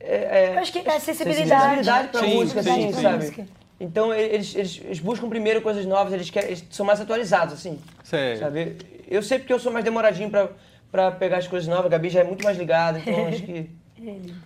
É, 0.00 0.16
é, 0.50 0.54
Eu 0.56 0.58
acho 0.60 0.72
que 0.72 0.78
a 0.88 0.96
acessibilidade. 0.96 1.48
sensibilidade 1.62 2.08
pra 2.08 2.20
Sim, 2.20 2.34
música, 2.34 2.62
sim, 2.62 2.70
assim, 2.70 2.92
sim. 2.92 3.02
sabe? 3.02 3.16
Música. 3.16 3.46
Então 3.78 4.12
eles, 4.14 4.54
eles, 4.54 4.80
eles 4.84 5.00
buscam 5.00 5.28
primeiro 5.28 5.60
coisas 5.60 5.84
novas, 5.84 6.12
eles, 6.12 6.30
querem, 6.30 6.48
eles 6.48 6.64
são 6.70 6.84
mais 6.86 7.00
atualizados, 7.00 7.54
assim. 7.54 7.78
Sei. 8.02 8.36
Sabe? 8.36 8.76
Eu 9.08 9.22
sei 9.22 9.38
porque 9.38 9.52
eu 9.52 9.58
sou 9.60 9.70
mais 9.70 9.84
demoradinho 9.84 10.30
pra, 10.30 10.48
pra 10.90 11.10
pegar 11.12 11.36
as 11.38 11.46
coisas 11.46 11.68
novas, 11.68 11.86
a 11.86 11.88
Gabi 11.90 12.08
já 12.08 12.20
é 12.20 12.24
muito 12.24 12.42
mais 12.42 12.56
ligada, 12.56 12.98
então 12.98 13.26
acho 13.28 13.42
que. 13.42 13.70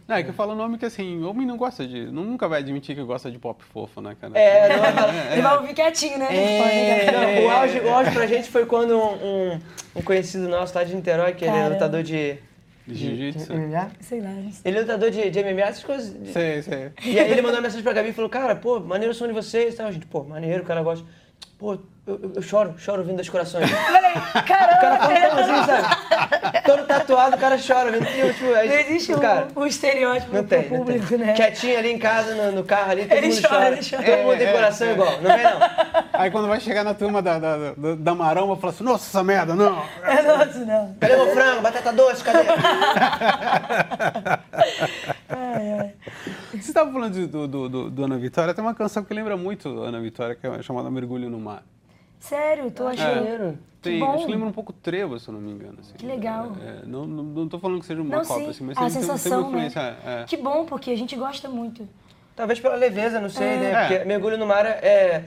Não, 0.06 0.16
é 0.16 0.22
que 0.22 0.30
eu 0.30 0.34
falo 0.34 0.54
nome 0.54 0.78
que 0.78 0.86
assim, 0.86 1.22
homem 1.24 1.46
não 1.46 1.56
gosta 1.56 1.86
de. 1.86 2.06
Nunca 2.06 2.46
vai 2.48 2.60
admitir 2.60 2.94
que 2.94 3.02
gosta 3.02 3.30
de 3.30 3.38
pop 3.38 3.62
fofo, 3.64 4.00
né, 4.00 4.16
cara? 4.20 4.38
É, 4.38 4.76
não 4.76 4.84
é 4.84 5.32
Ele 5.32 5.42
vai 5.42 5.56
ouvir 5.58 5.74
quietinho, 5.74 6.18
né? 6.18 6.28
É, 6.34 7.12
não, 7.12 7.46
o, 7.46 7.50
auge, 7.50 7.80
o 7.80 7.88
auge 7.94 8.10
pra 8.12 8.26
gente 8.26 8.48
foi 8.50 8.64
quando 8.66 8.96
um, 8.96 9.14
um- 9.54 9.60
um 9.96 10.02
conhecido 10.02 10.48
nosso 10.48 10.74
lá 10.76 10.84
de 10.84 10.94
Niterói, 10.94 11.32
que 11.34 11.44
ele 11.44 11.56
é 11.56 11.68
lutador 11.68 12.02
de. 12.02 12.38
De 12.86 12.94
jiu-jitsu. 12.94 13.52
MMA? 13.54 13.90
Sei 14.00 14.20
lá. 14.20 14.30
Ele 14.64 14.78
é 14.78 14.80
lutador 14.80 15.10
de, 15.10 15.30
de 15.30 15.42
MMA, 15.44 15.60
essas 15.62 15.84
coisas. 15.84 16.16
Sei, 16.32 16.62
sei. 16.62 16.90
E 17.04 17.18
aí 17.20 17.30
ele 17.30 17.40
mandou 17.42 17.56
uma 17.58 17.62
mensagem 17.62 17.82
pra 17.84 17.92
Gabi 17.92 18.08
e 18.08 18.12
falou, 18.12 18.28
cara, 18.30 18.56
pô, 18.56 18.80
maneiro 18.80 19.12
o 19.12 19.14
som 19.14 19.26
de 19.28 19.32
vocês 19.32 19.74
e 19.74 19.76
tal. 19.76 19.86
A 19.86 19.92
gente, 19.92 20.06
pô, 20.06 20.24
maneiro, 20.24 20.62
o 20.62 20.66
cara 20.66 20.82
gosta. 20.82 21.06
Pô, 21.60 21.74
eu, 21.74 21.80
eu- 22.06 22.32
eu 22.36 22.42
choro, 22.42 22.74
choro 22.78 23.04
vindo 23.04 23.18
das 23.18 23.28
corações. 23.28 23.70
Falei, 23.70 24.10
O 24.12 24.42
cara 24.46 24.76
caramba, 24.78 25.36
tão 25.44 25.56
assim, 25.58 25.66
sabe? 25.66 26.62
Todo 26.64 26.86
tatuado, 26.86 27.36
o 27.36 27.38
cara 27.38 27.56
chora. 27.58 27.92
Vindo, 27.92 28.06
tipo, 28.06 28.44
não 28.46 28.62
existe 28.62 29.14
um, 29.14 29.18
cara, 29.18 29.48
um 29.54 29.66
estereótipo 29.66 30.34
não 30.34 30.40
pro 30.44 30.48
tem, 30.58 30.70
não 30.70 30.78
público, 30.78 31.06
tem. 31.06 31.18
né? 31.18 31.32
Quietinho 31.34 31.78
ali 31.78 31.92
em 31.92 31.98
casa, 31.98 32.34
no, 32.34 32.52
no 32.52 32.64
carro 32.64 32.92
ali, 32.92 33.02
todo 33.04 33.12
Ele 33.18 33.28
mundo 33.28 33.42
chora, 33.42 33.54
chora. 33.60 33.76
ele 33.76 33.90
chora. 33.90 34.02
Todo 34.02 34.22
mundo 34.24 34.38
tem 34.38 34.46
É, 34.46 34.52
coração 34.52 34.88
é, 34.88 34.92
igual, 34.92 35.12
não 35.20 35.36
vem 35.36 35.44
não. 35.44 35.60
Aí 36.14 36.30
quando 36.30 36.48
vai 36.48 36.60
chegar 36.60 36.82
na 36.84 36.94
turma 36.94 37.20
da, 37.20 37.38
da, 37.38 37.56
da, 37.76 37.94
da 37.94 38.14
maromba, 38.14 38.56
fala 38.56 38.72
assim, 38.72 38.84
nossa, 38.84 39.06
essa 39.06 39.22
merda, 39.22 39.54
não. 39.54 39.82
É 40.02 40.22
nosso, 40.22 40.58
não. 40.64 40.94
Cadê 40.98 41.14
meu 41.16 41.32
frango? 41.34 41.60
Batata 41.60 41.92
doce, 41.92 42.24
cadê? 42.24 42.44
Você 46.52 46.56
estava 46.70 46.90
falando 46.92 47.12
de- 47.14 47.26
do, 47.26 47.46
do, 47.46 47.68
do, 47.68 47.90
do 47.90 48.04
Ana 48.04 48.18
Vitória, 48.18 48.52
tem 48.54 48.62
uma 48.64 48.74
canção 48.74 49.02
que 49.04 49.14
lembra 49.14 49.36
muito 49.36 49.68
Ana 49.82 50.00
Vitória, 50.00 50.34
que 50.34 50.46
é 50.46 50.62
chamada 50.62 50.90
Mergulho 50.90 51.28
no 51.30 51.38
Mar. 51.38 51.49
Sério, 52.20 52.70
tô 52.70 52.86
achando. 52.86 53.16
Maneiro. 53.16 53.58
Tem, 53.82 53.98
bom. 53.98 54.12
acho 54.12 54.26
que 54.26 54.30
lembra 54.32 54.46
um 54.46 54.52
pouco 54.52 54.72
trevo, 54.74 55.18
se 55.18 55.26
eu 55.28 55.32
não 55.34 55.40
me 55.40 55.52
engano. 55.52 55.78
Assim. 55.80 55.94
Que 55.96 56.04
legal. 56.06 56.52
É, 56.62 56.86
não, 56.86 57.06
não, 57.06 57.24
não 57.24 57.48
tô 57.48 57.58
falando 57.58 57.80
que 57.80 57.86
seja 57.86 58.02
uma 58.02 58.18
Não, 58.18 58.24
cópia, 58.24 58.44
sim. 58.44 58.50
assim, 58.50 58.64
mas 58.64 58.76
a 58.76 58.80
tem, 58.82 58.90
tem- 58.90 58.98
tem 59.00 59.08
sensação, 59.16 59.40
uma 59.40 59.48
influência. 59.48 59.82
né? 59.82 59.96
é. 60.04 60.24
Que 60.24 60.36
bom, 60.36 60.66
porque 60.66 60.90
a 60.90 60.96
gente 60.96 61.16
gosta 61.16 61.48
muito. 61.48 61.88
Talvez 62.36 62.60
pela 62.60 62.74
leveza, 62.76 63.18
não 63.20 63.30
sei, 63.30 63.56
né? 63.56 63.72
É. 63.72 63.80
Porque 63.88 64.04
mergulho 64.04 64.36
no 64.36 64.46
mar 64.46 64.66
é, 64.66 65.24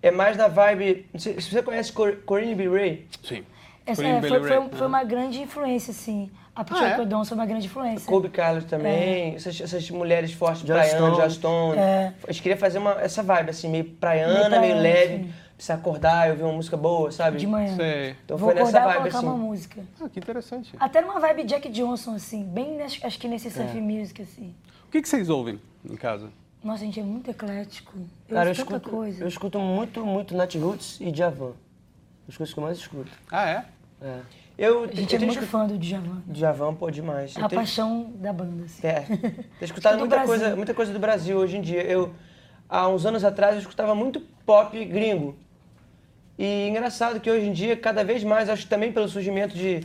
é 0.00 0.10
mais 0.12 0.36
da 0.36 0.46
vibe. 0.46 1.06
Se 1.18 1.34
você 1.34 1.60
conhece 1.62 1.92
Cor- 1.92 2.16
Corinne 2.24 2.54
B. 2.54 2.68
Ray, 2.68 3.06
Sim. 3.24 3.44
Essa, 3.84 4.04
é, 4.04 4.20
foi, 4.22 4.40
foi, 4.42 4.58
um- 4.58 4.68
foi 4.70 4.86
uma 4.86 5.02
grande 5.04 5.40
influência, 5.40 5.90
assim. 5.90 6.30
A 6.54 6.64
Patricia 6.64 6.86
Ah, 6.86 6.90
é? 6.92 6.94
Codon 6.96 7.24
foi 7.24 7.36
uma 7.36 7.44
grande 7.46 7.66
influência. 7.66 8.06
Kobe 8.08 8.28
Carlos 8.30 8.64
também, 8.64 9.32
É. 9.32 9.34
essas, 9.34 9.60
essas 9.60 9.90
mulheres 9.90 10.32
fortes, 10.32 10.62
Joss 10.62 10.90
praianas, 10.90 11.32
Stone. 11.34 11.78
É. 11.78 12.14
Gente 12.28 12.42
queria 12.42 12.56
fazer 12.56 12.78
uma, 12.78 12.92
essa 13.00 13.22
vibe, 13.22 13.50
assim, 13.50 13.68
meio 13.68 13.84
praiana, 13.84 14.48
Meio 14.48 14.60
meio, 14.62 14.76
praiana, 14.76 14.80
leve. 14.80 15.24
sim. 15.24 15.32
Precisa 15.56 15.74
acordar 15.74 16.28
e 16.28 16.32
ouvir 16.32 16.42
uma 16.42 16.52
música 16.52 16.76
boa, 16.76 17.10
sabe? 17.10 17.38
De 17.38 17.46
manhã. 17.46 17.74
Sei. 17.76 18.14
Então 18.24 18.36
Vou 18.36 18.50
foi 18.50 18.54
nessa 18.60 18.78
acordar 18.78 18.82
e 18.82 18.84
vibe, 18.98 18.98
colocar 19.12 19.18
assim. 19.18 19.26
uma 19.26 19.36
música. 19.36 19.82
Ah, 20.00 20.08
que 20.08 20.18
interessante. 20.18 20.74
Até 20.78 21.00
numa 21.00 21.18
vibe 21.18 21.44
Jack 21.44 21.68
Johnson, 21.70 22.14
assim. 22.14 22.44
Bem, 22.44 22.76
nesse- 22.76 23.04
acho 23.06 23.18
que 23.18 23.26
nesse 23.26 23.48
É. 23.48 23.50
surf 23.50 23.80
music, 23.80 24.20
assim. 24.22 24.54
O 24.86 24.90
que, 24.90 25.00
que 25.00 25.08
vocês 25.08 25.30
ouvem 25.30 25.58
em 25.88 25.96
casa? 25.96 26.28
Nossa, 26.62 26.82
a 26.82 26.84
gente 26.84 27.00
é 27.00 27.02
muito 27.02 27.30
eclético. 27.30 27.92
Eu 28.28 28.34
Cara, 28.34 28.46
eu 28.46 28.50
ouço 28.50 28.64
tanta 28.64 28.76
escuto, 28.76 28.90
coisa. 28.96 29.24
eu 29.24 29.28
escuto 29.28 29.58
muito, 29.58 30.04
muito 30.04 30.36
Nat 30.36 30.54
Roots 30.56 31.00
e 31.00 31.10
Djavan. 31.10 31.52
As 32.28 32.36
coisas 32.36 32.52
que 32.52 32.60
eu 32.60 32.64
mais 32.64 32.76
escuto. 32.76 33.10
Ah, 33.30 33.48
é? 33.48 33.64
É. 34.02 34.20
Eu, 34.58 34.84
A 34.84 34.86
gente 34.88 35.14
eu 35.14 35.22
é 35.22 35.24
muito 35.24 35.38
escu- 35.38 35.46
fã 35.50 35.66
do 35.66 35.78
Djavan. 35.78 36.22
Djavan, 36.26 36.74
pô, 36.74 36.90
demais. 36.90 37.34
Eu 37.36 37.44
A 37.44 37.48
tenho- 37.48 37.60
paixão 37.60 38.10
da 38.16 38.32
banda, 38.32 38.64
assim. 38.64 38.86
É. 38.86 39.00
Tenho 39.08 39.44
escutado 39.62 39.94
do 39.94 40.00
muita 40.00 40.16
Brasil. 40.16 40.26
coisa, 40.26 40.56
muita 40.56 40.74
coisa 40.74 40.92
do 40.92 40.98
Brasil 40.98 41.38
hoje 41.38 41.56
em 41.56 41.60
dia. 41.62 41.82
Eu, 41.82 42.12
há 42.68 42.88
uns 42.88 43.06
anos 43.06 43.24
atrás, 43.24 43.54
eu 43.54 43.60
escutava 43.60 43.94
muito 43.94 44.20
pop 44.44 44.84
gringo. 44.84 45.36
E 46.38 46.68
engraçado 46.68 47.20
que 47.20 47.30
hoje 47.30 47.46
em 47.46 47.52
dia, 47.52 47.76
cada 47.76 48.04
vez 48.04 48.22
mais, 48.22 48.48
acho 48.48 48.64
que 48.64 48.68
também 48.68 48.92
pelo 48.92 49.08
surgimento 49.08 49.54
de, 49.56 49.80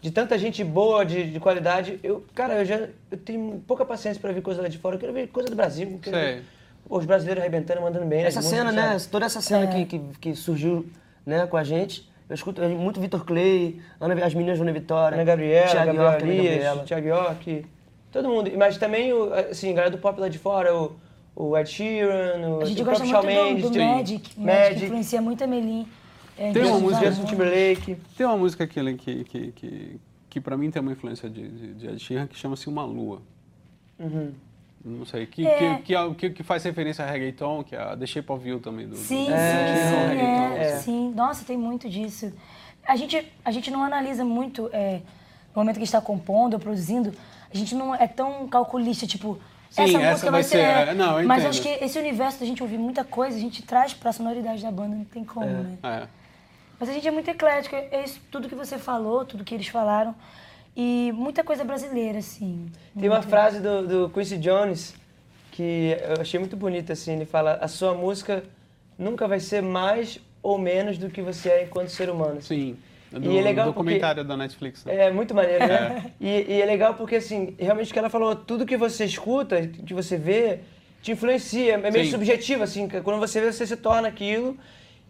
de 0.00 0.10
tanta 0.10 0.38
gente 0.38 0.62
boa, 0.62 1.04
de, 1.04 1.30
de 1.30 1.40
qualidade, 1.40 1.98
eu, 2.02 2.24
cara, 2.34 2.54
eu 2.54 2.64
já 2.64 2.88
eu 3.10 3.18
tenho 3.18 3.62
pouca 3.66 3.84
paciência 3.84 4.20
pra 4.20 4.32
ver 4.32 4.42
coisa 4.42 4.62
lá 4.62 4.68
de 4.68 4.78
fora. 4.78 4.96
Eu 4.96 5.00
quero 5.00 5.12
ver 5.12 5.28
coisa 5.28 5.48
do 5.48 5.56
Brasil. 5.56 5.98
quero 6.02 6.16
ver 6.16 6.44
os 6.88 7.04
brasileiros 7.04 7.42
arrebentando, 7.42 7.82
mandando 7.82 8.06
bem. 8.06 8.24
nas 8.24 8.36
Essa 8.36 8.48
cena, 8.48 8.72
né? 8.72 8.96
Toda 9.10 9.26
essa 9.26 9.40
cena 9.40 9.66
que, 9.66 9.84
que, 9.84 9.98
que 10.20 10.34
surgiu 10.34 10.86
né, 11.26 11.46
com 11.46 11.56
a 11.56 11.64
gente. 11.64 12.08
Eu 12.28 12.34
escuto 12.34 12.62
muito 12.62 13.00
Vitor 13.00 13.24
Clay, 13.24 13.80
Ana, 14.00 14.14
as 14.24 14.34
meninas 14.34 14.60
Ana 14.60 14.72
Vitória. 14.72 15.16
Ana 15.16 15.24
Gabriela, 15.24 15.66
Thiago 15.68 15.86
Gabriela 15.86 16.10
York, 16.10 16.28
Elias. 16.28 16.82
Thiago 16.84 17.08
York, 17.08 17.66
todo 18.12 18.28
mundo. 18.28 18.50
Mas 18.56 18.76
também, 18.76 19.12
assim, 19.50 19.70
a 19.70 19.74
galera 19.74 19.90
do 19.90 19.98
pop 19.98 20.20
lá 20.20 20.28
de 20.28 20.38
fora, 20.38 20.74
o, 20.74 20.94
o 21.40 21.56
Ed 21.56 21.70
Sheeran, 21.70 22.48
o, 22.48 22.62
A 22.62 22.64
gente 22.64 22.82
o 22.82 22.84
gosta 22.84 23.04
muito 23.04 23.22
Mendes, 23.26 23.62
do, 23.62 23.70
do 23.70 23.78
Magic. 23.78 24.10
Magic. 24.10 24.40
Magic. 24.40 24.84
influencia 24.86 25.22
muito 25.22 25.44
a 25.44 25.46
Melim. 25.46 25.86
É, 26.36 26.52
Tem 26.52 26.64
uma 26.64 26.78
música- 26.80 27.06
Justin 27.06 27.24
Timberlake. 27.26 27.96
Tem 28.16 28.26
uma 28.26 28.36
música 28.36 28.66
que, 28.66 28.94
que, 28.96 29.24
que, 29.24 29.52
que, 29.52 30.00
que 30.28 30.40
pra 30.40 30.56
mim 30.56 30.70
tem 30.70 30.82
uma 30.82 30.92
influência 30.92 31.30
de, 31.30 31.48
de, 31.48 31.74
de 31.74 31.86
Ed 31.86 31.98
Sheeran 32.00 32.26
que 32.26 32.36
chama-se 32.36 32.68
Uma 32.68 32.84
Lua. 32.84 33.22
Uhum. 33.98 34.32
Não 34.84 35.04
sei, 35.06 35.26
que, 35.26 35.46
É. 35.46 35.76
que, 35.78 35.94
que, 36.14 36.26
é- 36.26 36.30
que, 36.30 36.42
faz 36.42 36.62
referência 36.64 37.04
a 37.04 37.10
reggaeton, 37.10 37.62
que 37.64 37.74
é 37.76 37.80
a 37.80 37.96
The 37.96 38.06
Shape 38.06 38.30
of 38.32 38.48
You 38.48 38.58
também. 38.60 38.88
Do, 38.88 38.96
Sim, 38.96 39.24
do, 39.24 39.26
sim, 39.26 39.32
do 39.32 39.32
sim, 39.32 40.08
reggaeton, 40.08 40.56
é, 40.56 40.72
assim. 40.72 40.82
sim. 40.84 41.12
Nossa, 41.14 41.44
tem 41.44 41.56
muito 41.56 41.88
disso. 41.88 42.32
A 42.86 42.96
gente, 42.96 43.24
a 43.44 43.50
gente 43.50 43.70
não 43.70 43.82
analisa 43.84 44.24
muito 44.24 44.70
é, 44.72 45.00
no 45.54 45.62
momento 45.62 45.76
que 45.78 45.84
está 45.84 46.00
compondo 46.00 46.54
ou 46.54 46.60
produzindo, 46.60 47.12
a 47.52 47.56
gente 47.56 47.74
não 47.74 47.94
é 47.94 48.06
tão 48.06 48.46
calculista, 48.48 49.06
tipo, 49.06 49.38
Sim, 49.70 49.82
essa 49.82 49.98
essa 49.98 50.10
música 50.10 50.30
vai 50.30 50.42
ser. 50.42 50.48
ser- 50.50 50.58
é. 50.58 50.88
é, 50.90 50.94
não, 50.94 51.20
eu 51.20 51.28
Mas 51.28 51.44
acho 51.44 51.62
que 51.62 51.68
esse 51.68 51.98
universo 51.98 52.40
da 52.40 52.46
gente 52.46 52.62
ouvir 52.62 52.78
muita 52.78 53.04
coisa, 53.04 53.36
a 53.36 53.40
gente 53.40 53.62
traz 53.62 53.92
pra 53.94 54.12
sonoridade 54.12 54.62
da 54.62 54.70
banda, 54.70 54.96
não 54.96 55.04
tem 55.04 55.24
como, 55.24 55.46
né? 55.46 55.78
É. 55.82 56.06
Mas 56.80 56.88
a 56.88 56.92
gente 56.92 57.06
é 57.06 57.10
muito 57.10 57.28
eclético, 57.28 57.74
é 57.74 58.04
isso, 58.04 58.20
tudo 58.30 58.48
que 58.48 58.54
você 58.54 58.78
falou, 58.78 59.24
tudo 59.24 59.44
que 59.44 59.54
eles 59.54 59.68
falaram. 59.68 60.14
E 60.76 61.10
muita 61.12 61.42
coisa 61.42 61.64
brasileira, 61.64 62.18
assim. 62.18 62.70
Tem 62.98 63.08
uma 63.08 63.20
frase 63.22 63.58
do, 63.60 63.86
do 63.86 64.10
Quincy 64.10 64.38
Jones 64.38 64.94
que 65.50 65.96
eu 66.00 66.20
achei 66.20 66.38
muito 66.38 66.56
bonita, 66.56 66.92
assim. 66.92 67.14
Ele 67.14 67.24
fala, 67.26 67.54
a 67.60 67.66
sua 67.66 67.94
música 67.94 68.44
nunca 68.96 69.26
vai 69.26 69.40
ser 69.40 69.60
mais 69.60 70.20
ou 70.40 70.56
menos 70.56 70.96
do 70.96 71.10
que 71.10 71.20
você 71.20 71.48
é 71.48 71.64
enquanto 71.64 71.88
ser 71.88 72.08
humano. 72.08 72.40
Sim. 72.40 72.76
Do, 73.10 73.32
E 73.32 73.38
é 73.38 73.42
legal 73.42 73.66
documentário 73.66 74.22
da 74.22 74.36
Netflix. 74.36 74.84
Né? 74.84 75.06
É 75.06 75.10
muito 75.10 75.34
maneiro, 75.34 75.66
né? 75.66 76.12
E, 76.20 76.44
e 76.48 76.62
é 76.62 76.66
legal 76.66 76.94
porque, 76.94 77.16
assim, 77.16 77.54
realmente 77.58 77.90
o 77.90 77.92
que 77.92 77.98
ela 77.98 78.10
falou, 78.10 78.36
tudo 78.36 78.66
que 78.66 78.76
você 78.76 79.04
escuta, 79.04 79.66
que 79.66 79.94
você 79.94 80.16
vê, 80.16 80.60
te 81.00 81.12
influencia. 81.12 81.74
É 81.74 81.90
meio 81.90 82.04
Sim. 82.04 82.10
subjetivo, 82.10 82.62
assim, 82.62 82.88
que 82.88 83.00
quando 83.00 83.18
você 83.18 83.40
vê, 83.40 83.52
você 83.52 83.66
se 83.66 83.76
torna 83.76 84.08
aquilo. 84.08 84.56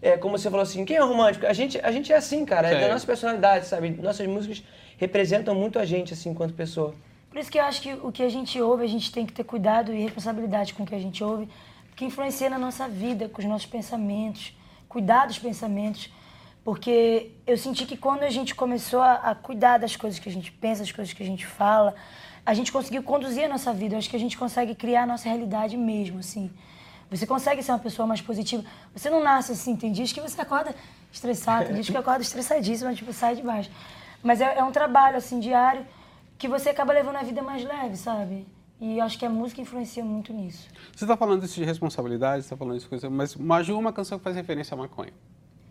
É, 0.00 0.16
como 0.16 0.38
você 0.38 0.48
falou 0.48 0.62
assim, 0.62 0.84
quem 0.84 0.96
é 0.96 1.00
romântico? 1.00 1.44
A 1.44 1.52
gente, 1.52 1.78
a 1.82 1.90
gente 1.90 2.12
é 2.12 2.16
assim, 2.16 2.44
cara, 2.44 2.68
é 2.68 2.80
da 2.80 2.92
nossa 2.92 3.04
personalidade, 3.04 3.66
sabe? 3.66 3.90
Nossas 3.90 4.26
músicas 4.28 4.62
representam 4.96 5.54
muito 5.54 5.78
a 5.78 5.84
gente, 5.84 6.12
assim, 6.14 6.30
enquanto 6.30 6.54
pessoa. 6.54 6.94
Por 7.28 7.38
isso 7.38 7.50
que 7.50 7.58
eu 7.58 7.64
acho 7.64 7.82
que 7.82 7.92
o 7.94 8.12
que 8.12 8.22
a 8.22 8.28
gente 8.28 8.60
ouve, 8.60 8.84
a 8.84 8.88
gente 8.88 9.10
tem 9.10 9.26
que 9.26 9.32
ter 9.32 9.42
cuidado 9.42 9.92
e 9.92 10.00
responsabilidade 10.02 10.72
com 10.72 10.84
o 10.84 10.86
que 10.86 10.94
a 10.94 10.98
gente 11.00 11.22
ouve, 11.22 11.48
porque 11.88 12.04
influencia 12.04 12.48
na 12.48 12.58
nossa 12.58 12.86
vida, 12.88 13.28
com 13.28 13.42
os 13.42 13.48
nossos 13.48 13.66
pensamentos, 13.66 14.56
cuidar 14.88 15.26
dos 15.26 15.38
pensamentos. 15.38 16.10
Porque 16.68 17.30
eu 17.46 17.56
senti 17.56 17.86
que 17.86 17.96
quando 17.96 18.24
a 18.24 18.28
gente 18.28 18.54
começou 18.54 19.00
a, 19.00 19.14
a 19.14 19.34
cuidar 19.34 19.78
das 19.78 19.96
coisas 19.96 20.18
que 20.20 20.28
a 20.28 20.32
gente 20.32 20.52
pensa, 20.52 20.82
das 20.82 20.92
coisas 20.92 21.14
que 21.14 21.22
a 21.22 21.24
gente 21.24 21.46
fala, 21.46 21.94
a 22.44 22.52
gente 22.52 22.70
conseguiu 22.70 23.02
conduzir 23.02 23.46
a 23.46 23.48
nossa 23.48 23.72
vida. 23.72 23.94
Eu 23.94 23.98
acho 23.98 24.10
que 24.10 24.16
a 24.16 24.18
gente 24.18 24.36
consegue 24.36 24.74
criar 24.74 25.04
a 25.04 25.06
nossa 25.06 25.30
realidade 25.30 25.78
mesmo, 25.78 26.18
assim. 26.18 26.50
Você 27.10 27.26
consegue 27.26 27.62
ser 27.62 27.72
uma 27.72 27.78
pessoa 27.78 28.06
mais 28.06 28.20
positiva. 28.20 28.62
Você 28.94 29.08
não 29.08 29.24
nasce 29.24 29.52
assim, 29.52 29.76
tem 29.76 29.90
dias 29.90 30.12
que 30.12 30.20
você 30.20 30.38
acorda 30.42 30.74
estressado, 31.10 31.64
tem 31.64 31.74
dias 31.76 31.88
que 31.88 31.96
acorda 31.96 32.20
estressadíssimo, 32.20 32.94
tipo, 32.94 33.14
sai 33.14 33.36
de 33.36 33.40
baixo. 33.40 33.70
Mas 34.22 34.42
é, 34.42 34.58
é 34.58 34.62
um 34.62 34.70
trabalho, 34.70 35.16
assim, 35.16 35.40
diário, 35.40 35.86
que 36.36 36.48
você 36.48 36.68
acaba 36.68 36.92
levando 36.92 37.16
a 37.16 37.22
vida 37.22 37.40
mais 37.40 37.64
leve, 37.64 37.96
sabe? 37.96 38.46
E 38.78 39.00
acho 39.00 39.18
que 39.18 39.24
a 39.24 39.30
música 39.30 39.62
influencia 39.62 40.04
muito 40.04 40.34
nisso. 40.34 40.68
Você 40.94 41.04
está 41.04 41.16
falando 41.16 41.42
isso 41.44 41.54
de 41.54 41.64
responsabilidade, 41.64 42.42
você 42.42 42.48
está 42.48 42.58
falando 42.58 42.76
isso 42.76 42.84
de 42.84 42.90
coisa, 42.90 43.08
mas 43.08 43.34
Maju 43.36 43.72
é 43.72 43.78
uma 43.78 43.92
canção 43.94 44.18
que 44.18 44.24
faz 44.24 44.36
referência 44.36 44.74
à 44.74 44.76
maconha. 44.76 45.14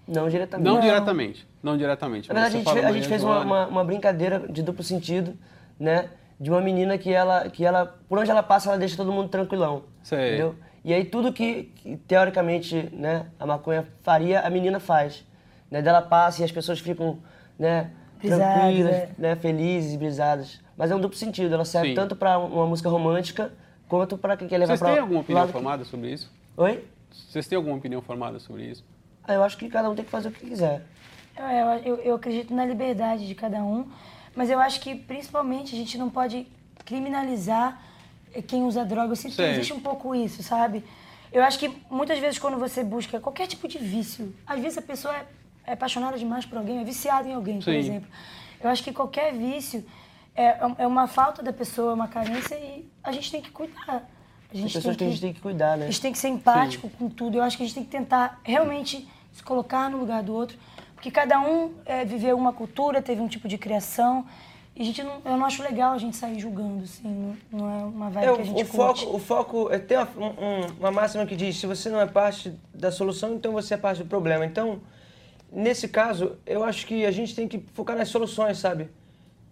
Não 0.08 0.30
diretamente. 0.30 0.66
Não, 0.66 0.76
Não. 0.76 0.82
diretamente, 0.82 1.48
não 1.62 1.78
diretamente. 1.78 2.30
Na 2.30 2.34
verdade, 2.34 2.56
a 2.56 2.60
gente, 2.60 2.74
fez, 2.74 2.86
a 2.86 2.92
gente 2.92 3.08
fez 3.08 3.24
uma, 3.24 3.42
uma, 3.42 3.68
uma 3.68 3.84
brincadeira 3.84 4.40
de 4.48 4.64
duplo 4.64 4.84
sentido, 4.84 5.34
né? 5.80 6.10
De 6.40 6.50
uma 6.50 6.62
menina 6.62 6.98
que 6.98 7.12
ela, 7.12 7.50
que 7.50 7.66
ela, 7.66 7.98
por 8.08 8.20
onde 8.20 8.30
ela 8.30 8.44
passa, 8.44 8.70
ela 8.70 8.78
deixa 8.78 8.96
todo 8.96 9.12
mundo 9.12 9.28
tranquilão. 9.28 9.84
Sei. 10.04 10.30
Entendeu? 10.30 10.56
E 10.86 10.94
aí 10.94 11.04
tudo 11.04 11.34
que, 11.34 11.64
que, 11.76 11.98
teoricamente, 11.98 12.90
né, 12.94 13.26
a 13.38 13.46
maconha 13.46 13.86
faria, 14.04 14.40
a 14.40 14.50
menina 14.50 14.80
faz. 14.80 15.26
Né? 15.70 15.82
Dela 15.82 16.02
passa 16.02 16.42
e 16.42 16.46
as 16.46 16.52
pessoas 16.52 16.80
ficam, 16.80 17.20
né, 17.60 17.92
Brisadas, 18.20 18.62
tranquilas, 18.62 18.94
é. 18.94 19.10
né, 19.18 19.36
felizes 19.36 19.94
e 19.94 19.98
brisadas. 19.98 20.62
Mas 20.78 20.92
é 20.92 20.96
um 20.96 21.00
duplo 21.02 21.18
sentido, 21.18 21.54
ela 21.54 21.66
serve 21.66 21.90
Sim. 21.90 21.96
tanto 21.96 22.16
para 22.16 22.38
uma 22.38 22.66
música 22.66 22.88
romântica 22.88 23.52
quanto 23.88 24.18
para 24.18 24.38
quem 24.38 24.48
quer 24.48 24.60
levar 24.60 24.78
Vocês 24.78 24.80
para 24.80 24.92
têm 24.92 25.00
alguma 25.00 25.22
opinião 25.22 25.48
formada 25.48 25.84
sobre 25.84 26.14
isso? 26.14 26.32
Oi? 26.56 26.86
Vocês 27.12 27.48
têm 27.48 27.56
alguma 27.56 27.76
opinião 27.76 28.02
formada 28.02 28.40
sobre 28.40 28.64
isso? 28.64 28.84
Eu 29.28 29.44
acho 29.44 29.58
que 29.58 29.68
cada 29.70 29.90
um 29.90 29.96
tem 29.96 30.06
que 30.06 30.12
fazer 30.12 30.30
o 30.30 30.32
que 30.32 30.46
quiser. 30.46 30.86
É, 31.36 31.62
Eu, 31.62 31.68
eu, 31.96 31.96
eu 32.04 32.16
acredito 32.16 32.54
na 32.54 32.66
liberdade 32.66 33.28
de 33.28 33.36
cada 33.36 33.64
um, 33.64 33.86
mas 34.36 34.50
eu 34.50 34.60
acho 34.60 34.80
que 34.80 34.96
principalmente 34.96 35.76
a 35.76 35.78
gente 35.78 35.98
não 35.98 36.10
pode 36.10 36.48
criminalizar 36.86 37.80
eh, 38.34 38.42
quem 38.42 38.64
usa 38.64 38.84
droga. 38.86 39.12
Eu 39.12 39.16
sinto 39.16 39.32
que 39.32 39.38
Sei. 39.38 39.52
existe 39.52 39.74
um 39.74 39.80
pouco 39.80 40.16
isso, 40.16 40.42
sabe? 40.42 40.84
Eu 41.32 41.44
acho 41.44 41.60
que 41.60 41.70
muitas 41.90 42.18
vezes 42.20 42.40
quando 42.40 42.58
você 42.58 42.84
busca 42.84 43.20
qualquer 43.20 43.48
tipo 43.48 43.68
de 43.68 43.78
vício, 43.78 44.34
às 44.46 44.60
vezes 44.60 44.78
a 44.78 44.82
pessoa 44.82 45.14
é, 45.16 45.26
é 45.66 45.74
apaixonada 45.74 46.18
demais 46.18 46.46
por 46.46 46.58
alguém, 46.58 46.80
é 46.80 46.84
viciada 46.84 47.28
em 47.28 47.34
alguém, 47.34 47.58
por 47.58 47.66
Sim. 47.66 47.78
exemplo. 47.78 48.10
Eu 48.62 48.70
acho 48.70 48.84
que 48.84 48.92
qualquer 48.94 49.34
vício 49.34 49.86
é, 50.36 50.58
é 50.80 50.88
uma 50.88 51.08
falta 51.08 51.44
da 51.44 51.52
pessoa, 51.52 51.94
uma 51.94 52.08
carência 52.08 52.56
e 52.56 52.88
a 53.04 53.12
gente 53.12 53.30
tem 53.32 53.42
que 53.42 53.52
cuidar. 53.52 54.08
A 54.50 54.54
Tem 54.54 54.62
gente 54.62 54.74
pessoas 54.74 54.96
que 54.96 55.04
a 55.04 55.10
gente 55.10 55.20
tem 55.22 55.34
que 55.34 55.42
cuidar, 55.42 55.78
né? 55.78 55.86
a 55.86 55.88
gente 55.90 56.02
tem 56.02 56.12
que 56.12 56.18
ser 56.18 56.30
empático 56.30 56.90
com 56.92 57.10
tudo. 57.10 57.38
Eu 57.38 57.44
acho 57.44 57.58
que 57.58 57.64
a 57.64 57.66
gente 57.66 57.76
tem 57.76 57.84
que 57.84 57.90
tentar 57.92 58.40
realmente 58.44 59.08
se 59.38 59.44
colocar 59.44 59.90
no 59.90 59.98
lugar 59.98 60.22
do 60.24 60.34
outro, 60.34 60.58
porque 60.96 61.12
cada 61.12 61.40
um 61.40 61.74
é, 61.86 62.04
viveu 62.04 62.36
uma 62.36 62.52
cultura, 62.52 63.02
teve 63.02 63.22
um 63.22 63.28
tipo 63.28 63.48
de 63.48 63.58
criação. 63.58 64.26
E 64.76 64.82
a 64.82 64.86
gente 64.86 65.02
não, 65.02 65.14
eu 65.26 65.38
não 65.38 65.46
acho 65.46 65.64
legal 65.64 65.94
a 65.94 65.98
gente 65.98 66.16
sair 66.16 66.40
julgando, 66.40 66.84
assim, 66.84 67.36
não, 67.52 67.60
não 67.60 67.70
é 67.80 67.84
uma 67.84 68.10
vibe 68.12 68.26
É, 68.28 68.34
que 68.36 68.42
a 68.42 68.44
gente 68.46 68.64
o, 68.64 68.68
curte. 68.68 69.02
foco, 69.06 69.16
o 69.16 69.20
foco 69.20 69.74
é, 69.74 69.80
tem 69.80 69.98
uma, 69.98 70.08
um- 70.18 70.68
uma 70.80 70.92
máxima 70.92 71.26
que 71.26 71.36
diz: 71.36 71.58
se 71.60 71.66
você 71.66 71.90
não 71.90 72.00
é 72.00 72.06
parte 72.06 72.54
da 72.74 72.92
solução, 72.92 73.34
então 73.34 73.52
você 73.54 73.74
é 73.74 73.78
parte 73.78 74.04
do 74.04 74.08
problema. 74.08 74.46
Então, 74.46 74.80
nesse 75.52 75.88
caso, 75.88 76.38
eu 76.46 76.64
acho 76.64 76.86
que 76.86 77.06
a 77.06 77.12
gente 77.12 77.34
tem 77.36 77.48
que 77.48 77.60
focar 77.74 77.96
nas 77.98 78.10
soluções, 78.10 78.58
sabe? 78.60 78.90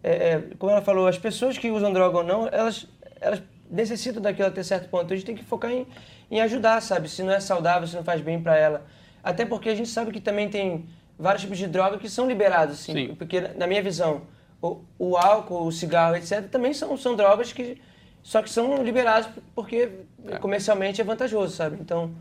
É, 0.03 0.11
é, 0.33 0.43
como 0.59 0.71
ela 0.71 0.81
falou, 0.83 1.07
as 1.07 1.17
pessoas 1.17 1.57
que 1.57 1.71
usam 1.71 1.91
droga 1.91 2.17
ou 2.19 2.23
não, 2.23 2.47
elas, 2.47 2.87
elas 3.19 3.41
necessitam 3.71 4.21
daquilo 4.21 4.47
até 4.47 4.61
certo 4.61 4.89
ponto. 4.89 5.11
A 5.11 5.15
gente 5.15 5.25
tem 5.25 5.35
que 5.35 5.43
focar 5.43 5.71
em, 5.71 5.87
em 6.29 6.39
ajudar, 6.41 6.79
sabe? 6.83 7.09
Se 7.09 7.23
não 7.23 7.31
é 7.33 7.39
saudável, 7.39 7.87
se 7.87 7.95
não 7.95 8.03
faz 8.03 8.21
bem 8.21 8.39
para 8.39 8.55
ela. 8.55 8.85
Até 9.25 9.43
porque 9.45 9.69
a 9.69 9.75
gente 9.75 9.89
sabe 9.89 10.11
que 10.11 10.21
também 10.21 10.47
tem 10.49 10.85
vários 11.17 11.41
tipos 11.41 11.57
de 11.57 11.65
droga 11.67 11.97
que 11.97 12.07
são 12.07 12.27
liberados, 12.27 12.75
assim. 12.75 12.93
Sim. 12.93 13.15
Porque, 13.15 13.41
na 13.41 13.65
minha 13.65 13.81
visão, 13.81 14.21
o, 14.61 14.81
o 14.99 15.17
álcool, 15.17 15.65
o 15.65 15.71
cigarro, 15.71 16.15
etc., 16.15 16.47
também 16.49 16.73
são, 16.73 16.95
são 16.95 17.15
drogas 17.15 17.51
que 17.51 17.81
só 18.21 18.41
que 18.41 18.49
são 18.49 18.83
liberadas 18.83 19.27
porque 19.55 19.89
comercialmente 20.41 20.99
é 21.01 21.03
vantajoso, 21.03 21.55
sabe? 21.55 21.77
Então, 21.79 22.11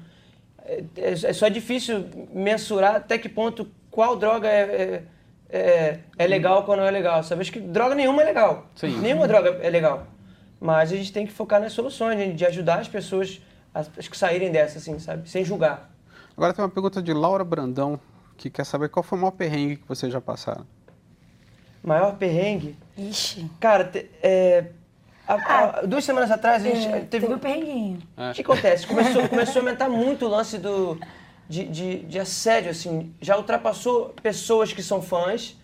é, 0.65 0.83
é, 0.97 1.11
é 1.13 1.33
só 1.33 1.49
difícil 1.49 2.05
mensurar 2.33 2.97
até 2.97 3.17
que 3.19 3.29
ponto 3.29 3.69
qual 3.91 4.17
droga 4.17 4.49
é, 4.49 4.63
é, 4.63 5.03
é, 5.59 5.99
é 6.19 6.27
legal 6.27 6.65
qual 6.65 6.77
não 6.77 6.85
é 6.87 6.91
legal, 6.91 7.23
sabe? 7.23 7.41
Acho 7.43 7.53
que 7.53 7.61
droga 7.61 7.95
nenhuma 7.95 8.23
é 8.23 8.25
legal. 8.27 8.67
Sim. 8.75 8.99
Nenhuma 9.01 9.27
droga 9.29 9.59
é 9.63 9.71
legal. 9.71 10.07
Mas 10.61 10.93
a 10.93 10.97
gente 10.97 11.13
tem 11.13 11.27
que 11.27 11.33
focar 11.33 11.61
nas 11.61 11.73
soluções, 11.73 12.19
de- 12.19 12.33
de 12.35 12.47
ajudar 12.47 12.81
as 12.81 12.89
pessoas 12.89 13.41
a, 13.75 13.81
a 13.81 13.85
que 13.85 14.17
saírem 14.17 14.51
dessa, 14.53 14.79
assim, 14.79 14.99
sabe? 14.99 15.29
Sem 15.29 15.45
julgar. 15.45 15.91
Agora 16.37 16.53
tem 16.53 16.65
uma 16.65 16.71
pergunta 16.71 17.03
de 17.03 17.13
Laura 17.13 17.45
Brandão, 17.45 17.99
que 18.37 18.51
quer 18.51 18.65
saber 18.65 18.89
qual 18.89 19.03
foi 19.03 19.19
o 19.19 19.21
maior 19.21 19.31
perrengue 19.33 19.77
que 19.77 19.89
vocês 19.89 20.13
já 20.13 20.21
passaram. 20.21 20.67
Maior 21.83 22.17
perrengue. 22.17 22.77
Ixi. 22.97 23.49
Cara, 23.61 23.85
te- 23.85 24.11
é, 24.23 24.65
a- 25.29 25.35
a- 25.35 25.83
duas 25.87 26.03
semanas 26.05 26.31
atrás 26.31 26.65
a 26.65 26.69
gente 26.69 26.87
É, 26.87 26.91
teve, 26.93 27.07
teve 27.07 27.35
um 27.35 27.39
perrenguinho. 27.39 27.99
O 28.17 28.33
que 28.33 28.41
acontece? 28.43 28.87
Começou, 28.87 29.29
começou 29.29 29.61
a 29.61 29.65
aumentar 29.65 29.89
muito 29.89 30.25
o 30.27 30.29
lance 30.29 30.59
do, 30.59 30.99
de, 31.49 31.65
de, 31.69 31.99
de 32.01 32.19
assédio, 32.19 32.71
assim. 32.71 33.15
Já 33.21 33.37
ultrapassou 33.37 34.15
pessoas 34.23 34.73
que 34.73 34.83
são 34.83 35.01
fãs 35.03 35.57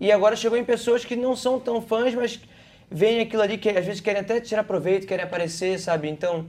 e 0.00 0.10
agora 0.12 0.34
chegou 0.36 0.58
em 0.58 0.64
pessoas 0.64 1.04
que 1.04 1.14
não 1.16 1.34
são 1.36 1.58
tão 1.60 1.80
fãs, 1.80 2.14
mas 2.14 2.40
veem 2.90 3.20
aquilo 3.20 3.40
ali 3.42 3.56
que 3.56 3.70
às 3.70 3.86
vezes 3.86 4.00
querem 4.00 4.20
até 4.20 4.40
tirar 4.40 4.64
proveito, 4.64 5.06
querem 5.06 5.24
aparecer, 5.24 5.78
sabe? 5.78 6.08
Então, 6.10 6.46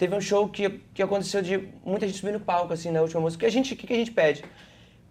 teve 0.00 0.14
um 0.14 0.20
show 0.20 0.48
que, 0.48 0.80
que 0.94 1.02
aconteceu 1.02 1.42
de 1.42 1.68
muita 1.84 2.06
gente 2.06 2.18
subir 2.18 2.32
no 2.32 2.40
palco, 2.40 2.72
assim, 2.72 2.90
na 2.90 3.02
última 3.02 3.20
música. 3.20 3.36
O 3.36 3.40
que 3.40 3.46
a 3.46 3.52
gente, 3.52 3.76
que 3.76 3.86
que 3.86 3.92
a 3.92 3.96
gente 3.96 4.10
pede? 4.10 4.42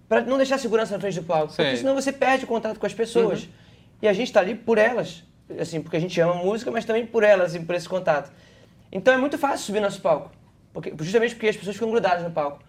Pra 0.07 0.21
não 0.21 0.35
deixar 0.35 0.57
segurança 0.57 0.95
na 0.95 0.99
frente 0.99 1.19
do 1.19 1.25
palco. 1.27 1.53
Sei. 1.53 1.63
Porque 1.63 1.77
senão 1.77 1.93
você 1.93 2.11
perde 2.11 2.45
o 2.45 2.47
contato 2.47 2.79
com 2.79 2.87
as 2.87 2.93
pessoas. 2.93 3.47
E 4.01 4.07
a 4.07 4.13
gente 4.13 4.33
tá 4.33 4.39
ali 4.39 4.55
por 4.55 4.79
elas. 4.79 5.23
Assim, 5.59 5.79
porque 5.79 5.95
a 5.95 5.99
gente 5.99 6.19
ama 6.19 6.33
a 6.33 6.43
música, 6.43 6.71
mas 6.71 6.85
também 6.85 7.05
por 7.05 7.21
elas, 7.21 7.53
assim, 7.53 7.63
por 7.63 7.75
esse 7.75 7.87
contato. 7.87 8.31
Então 8.91 9.13
é 9.13 9.17
muito 9.17 9.37
fácil 9.37 9.67
subir 9.67 9.79
nosso 9.79 10.01
palco. 10.01 10.31
Porque, 10.73 10.91
justamente 10.99 11.35
porque 11.35 11.49
as 11.49 11.57
pessoas 11.57 11.75
ficam 11.75 11.91
grudadas 11.91 12.23
no 12.23 12.31
palco. 12.31 12.63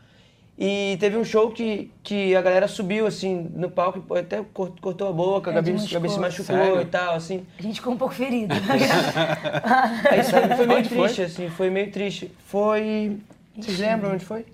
E 0.62 0.98
teve 1.00 1.16
um 1.16 1.24
show 1.24 1.50
que, 1.50 1.90
que 2.02 2.36
a 2.36 2.42
galera 2.42 2.68
subiu, 2.68 3.06
assim, 3.06 3.50
no 3.54 3.70
palco 3.70 4.14
até 4.14 4.44
cor- 4.52 4.74
cortou 4.78 5.08
a 5.08 5.12
boca, 5.12 5.48
a 5.50 5.52
É, 5.52 5.56
Gabi, 5.56 5.72
desmachucou. 5.72 6.00
Gabi 6.02 6.12
se 6.12 6.20
machucou 6.20 6.56
Sério? 6.56 6.80
e 6.82 6.84
tal, 6.84 7.14
assim. 7.14 7.46
A 7.58 7.62
gente 7.62 7.76
ficou 7.76 7.94
um 7.94 7.96
pouco 7.96 8.12
ferido. 8.12 8.54
Aí 10.10 10.22
foi 10.56 10.66
meio 10.66 10.80
Onde 10.80 10.88
foi? 10.90 10.98
triste, 11.08 11.22
assim, 11.22 11.48
foi 11.48 11.70
meio 11.70 11.90
triste. 11.90 12.30
Foi... 12.44 13.18
Vocês 13.56 13.78
lembram 13.78 14.12
onde 14.12 14.24
foi? 14.24 14.44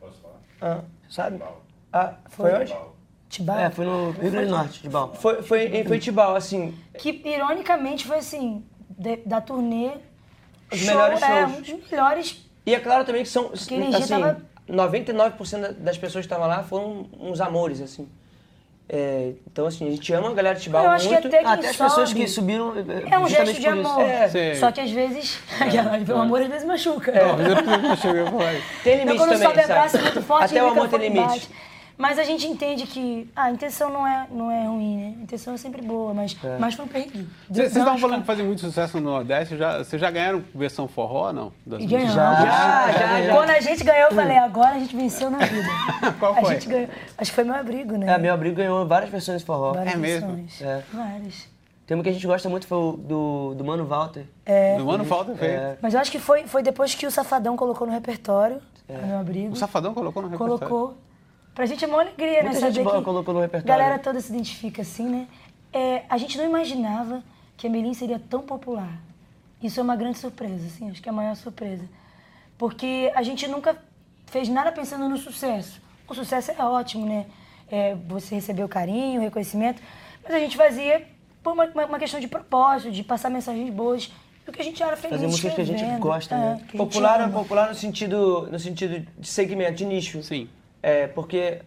Posso 0.00 0.18
falar? 0.22 0.36
Ah, 0.62 0.80
sabe? 1.10 1.42
Ah, 1.92 2.14
foi 2.30 2.54
onde? 2.54 2.74
Tibau. 3.28 3.58
É, 3.58 3.70
foi 3.70 3.84
no 3.84 4.12
Rio 4.12 4.30
Grande 4.30 4.46
do 4.46 4.50
Norte, 4.56 4.88
Bal. 4.88 5.14
Foi, 5.14 5.42
foi 5.42 5.66
em 5.66 5.84
Feitibal, 5.84 6.34
assim. 6.34 6.74
Que, 6.96 7.20
ironicamente, 7.24 8.06
foi 8.06 8.16
assim, 8.18 8.64
de- 8.88 9.16
da 9.26 9.42
turnê... 9.42 9.90
Os 10.72 10.78
show, 10.78 10.86
melhores 10.88 11.22
É, 11.22 11.46
shows. 11.46 11.58
um 11.58 11.60
dos 11.80 11.90
melhores... 11.90 12.47
E 12.68 12.74
é 12.74 12.80
claro 12.80 13.02
também 13.02 13.22
que 13.22 13.28
são, 13.30 13.50
assim, 13.54 13.90
tava- 13.90 14.42
99% 14.68 15.60
da- 15.62 15.72
das 15.72 15.96
pessoas 15.96 16.26
que 16.26 16.30
estavam 16.32 16.46
lá 16.46 16.62
foram 16.62 17.06
uns 17.18 17.40
amores, 17.40 17.80
assim. 17.80 18.06
É, 18.90 19.32
então, 19.50 19.66
assim, 19.66 19.86
a 19.86 19.90
gente 19.90 20.12
ama 20.12 20.30
a 20.30 20.34
galera 20.34 20.54
de 20.56 20.62
Tibau 20.62 20.84
Eu 20.84 20.90
acho 20.90 21.06
que 21.08 21.12
muito. 21.14 21.28
até 21.28 21.38
quem 21.38 21.46
Até 21.46 21.68
as 21.68 21.76
pessoas 21.76 22.08
sobe 22.08 22.20
que 22.20 22.28
subiram. 22.28 22.72
É 23.10 23.18
um 23.18 23.26
gesto 23.28 23.58
de 23.60 23.66
amor. 23.66 24.00
É. 24.02 24.54
Só 24.56 24.70
que 24.70 24.80
às 24.82 24.90
vezes, 24.90 25.38
o 26.14 26.18
amor 26.20 26.42
às 26.42 26.48
vezes 26.48 26.66
machuca. 26.66 27.10
Mas 27.12 27.46
eu 27.48 27.54
não. 27.54 28.38
Tem 28.82 28.94
Então 28.94 29.04
limite 29.04 29.16
quando 29.18 29.30
também, 29.32 29.48
sobe 29.48 29.60
a 29.60 29.66
sabe? 29.66 29.72
braço 29.80 29.98
muito 29.98 30.22
forte, 30.22 30.44
Até 30.44 30.62
o 30.62 30.68
amor 30.68 30.88
tem 30.88 30.98
limite. 31.00 31.26
bate. 31.26 31.48
Mas 31.98 32.16
a 32.16 32.22
gente 32.22 32.46
entende 32.46 32.86
que 32.86 33.28
ah, 33.34 33.44
a 33.46 33.50
intenção 33.50 33.90
não 33.92 34.06
é, 34.06 34.26
não 34.30 34.50
é 34.50 34.64
ruim, 34.66 34.96
né? 34.96 35.14
A 35.18 35.22
intenção 35.24 35.52
é 35.54 35.56
sempre 35.56 35.82
boa, 35.82 36.14
mas, 36.14 36.36
mas 36.60 36.74
foi 36.74 36.84
um 36.84 36.88
perrengue. 36.88 37.28
Vocês 37.50 37.68
estavam 37.68 37.92
acho 37.94 38.00
falando 38.00 38.14
que- 38.16 38.20
que 38.22 38.26
fazem 38.28 38.46
muito 38.46 38.60
sucesso 38.60 39.00
no 39.00 39.10
Nordeste, 39.10 39.56
já, 39.56 39.78
vocês 39.78 40.00
já 40.00 40.08
ganharam 40.08 40.44
versão 40.54 40.86
forró, 40.86 41.32
não? 41.32 41.52
Das 41.66 41.82
músicas? 41.82 42.12
Já, 42.12 42.92
já, 42.92 43.22
já. 43.22 43.34
Quando 43.34 43.50
a 43.50 43.60
gente 43.60 43.82
ganhou, 43.82 44.10
eu 44.10 44.14
falei, 44.14 44.38
agora 44.38 44.76
a 44.76 44.78
gente 44.78 44.94
venceu 44.94 45.28
na 45.28 45.38
vida. 45.38 45.68
Qual 46.20 46.32
A 46.34 46.40
foi? 46.40 46.54
gente 46.54 46.68
ganhou. 46.68 46.88
Acho 47.18 47.30
que 47.30 47.34
foi 47.34 47.42
meu 47.44 47.54
abrigo, 47.56 47.96
né? 47.96 48.14
É, 48.14 48.16
meu 48.18 48.32
abrigo 48.32 48.54
ganhou 48.54 48.86
várias 48.86 49.10
versões 49.10 49.40
de 49.40 49.44
forró. 49.46 49.72
Várias 49.72 49.94
É 49.94 49.96
mesmo? 49.96 50.46
É. 50.60 50.82
Várias. 50.92 51.48
Tem 51.84 51.96
uma 51.96 52.04
que 52.04 52.10
a 52.10 52.12
gente 52.12 52.26
gosta 52.26 52.48
muito, 52.48 52.66
foi 52.66 52.78
o 52.78 52.92
do, 52.92 53.54
do 53.56 53.64
Mano 53.64 53.84
Walter. 53.86 54.24
Do 54.76 54.84
Mano 54.84 55.04
Falta 55.04 55.34
feio. 55.34 55.50
É. 55.52 55.76
Mas 55.82 55.94
eu 55.94 56.00
acho 56.00 56.12
que 56.12 56.18
foi, 56.20 56.44
foi 56.46 56.62
depois 56.62 56.94
que 56.94 57.06
o 57.06 57.10
Safadão 57.10 57.56
colocou 57.56 57.86
no 57.86 57.92
repertório, 57.92 58.60
o 58.88 59.06
meu 59.06 59.18
abrigo. 59.18 59.52
O 59.52 59.56
Safadão 59.56 59.92
colocou 59.94 60.22
no 60.22 60.28
repertório? 60.28 60.58
colocou. 60.68 60.96
Pra 61.54 61.66
gente 61.66 61.84
é 61.84 61.88
uma 61.88 62.00
alegria, 62.00 62.42
né? 62.42 62.50
Muita 62.50 62.60
gente 62.60 62.72
Saber 62.74 62.84
boa 62.84 62.98
que 62.98 63.04
colocou 63.04 63.34
no 63.34 63.40
a 63.40 63.42
repertório. 63.42 63.66
galera 63.82 63.98
toda 63.98 64.20
se 64.20 64.32
identifica 64.32 64.82
assim, 64.82 65.08
né? 65.08 65.26
É, 65.72 66.02
a 66.08 66.16
gente 66.16 66.38
não 66.38 66.44
imaginava 66.44 67.22
que 67.56 67.66
a 67.66 67.70
Melim 67.70 67.92
seria 67.94 68.18
tão 68.18 68.42
popular. 68.42 68.92
Isso 69.62 69.80
é 69.80 69.82
uma 69.82 69.96
grande 69.96 70.18
surpresa, 70.18 70.66
assim, 70.66 70.88
acho 70.90 71.02
que 71.02 71.08
é 71.08 71.12
a 71.12 71.14
maior 71.14 71.34
surpresa. 71.34 71.84
Porque 72.56 73.10
a 73.14 73.22
gente 73.22 73.46
nunca 73.48 73.76
fez 74.26 74.48
nada 74.48 74.70
pensando 74.70 75.08
no 75.08 75.16
sucesso. 75.16 75.80
O 76.08 76.14
sucesso 76.14 76.52
é 76.52 76.62
ótimo, 76.62 77.04
né? 77.06 77.26
É, 77.70 77.94
você 78.06 78.36
receber 78.36 78.62
o 78.64 78.68
carinho, 78.68 79.20
o 79.20 79.24
reconhecimento, 79.24 79.82
mas 80.24 80.32
a 80.34 80.38
gente 80.38 80.56
fazia 80.56 81.06
por 81.42 81.52
uma, 81.52 81.64
uma- 81.66 81.98
questão 81.98 82.18
de 82.20 82.26
propósito, 82.28 82.90
de 82.92 83.02
passar 83.02 83.28
mensagens 83.30 83.68
boas, 83.74 84.10
do 84.46 84.52
que 84.52 84.60
a 84.62 84.64
gente 84.64 84.82
era 84.82 84.96
feliz 84.96 85.16
Fazer 85.16 85.26
músicas 85.26 85.54
que 85.54 85.60
a 85.60 85.64
gente 85.64 85.84
gosta, 85.98 86.34
é, 86.34 86.38
né? 86.38 86.60
a 86.72 86.76
Popular, 86.76 87.20
ama. 87.20 87.32
popular 87.32 87.68
no 87.68 87.74
sentido, 87.74 88.48
no 88.50 88.58
sentido 88.58 89.06
de 89.18 89.28
segmento, 89.28 89.72
de 89.74 89.84
nicho. 89.84 90.22
Sim. 90.22 90.48
É, 90.82 91.06
porque 91.08 91.60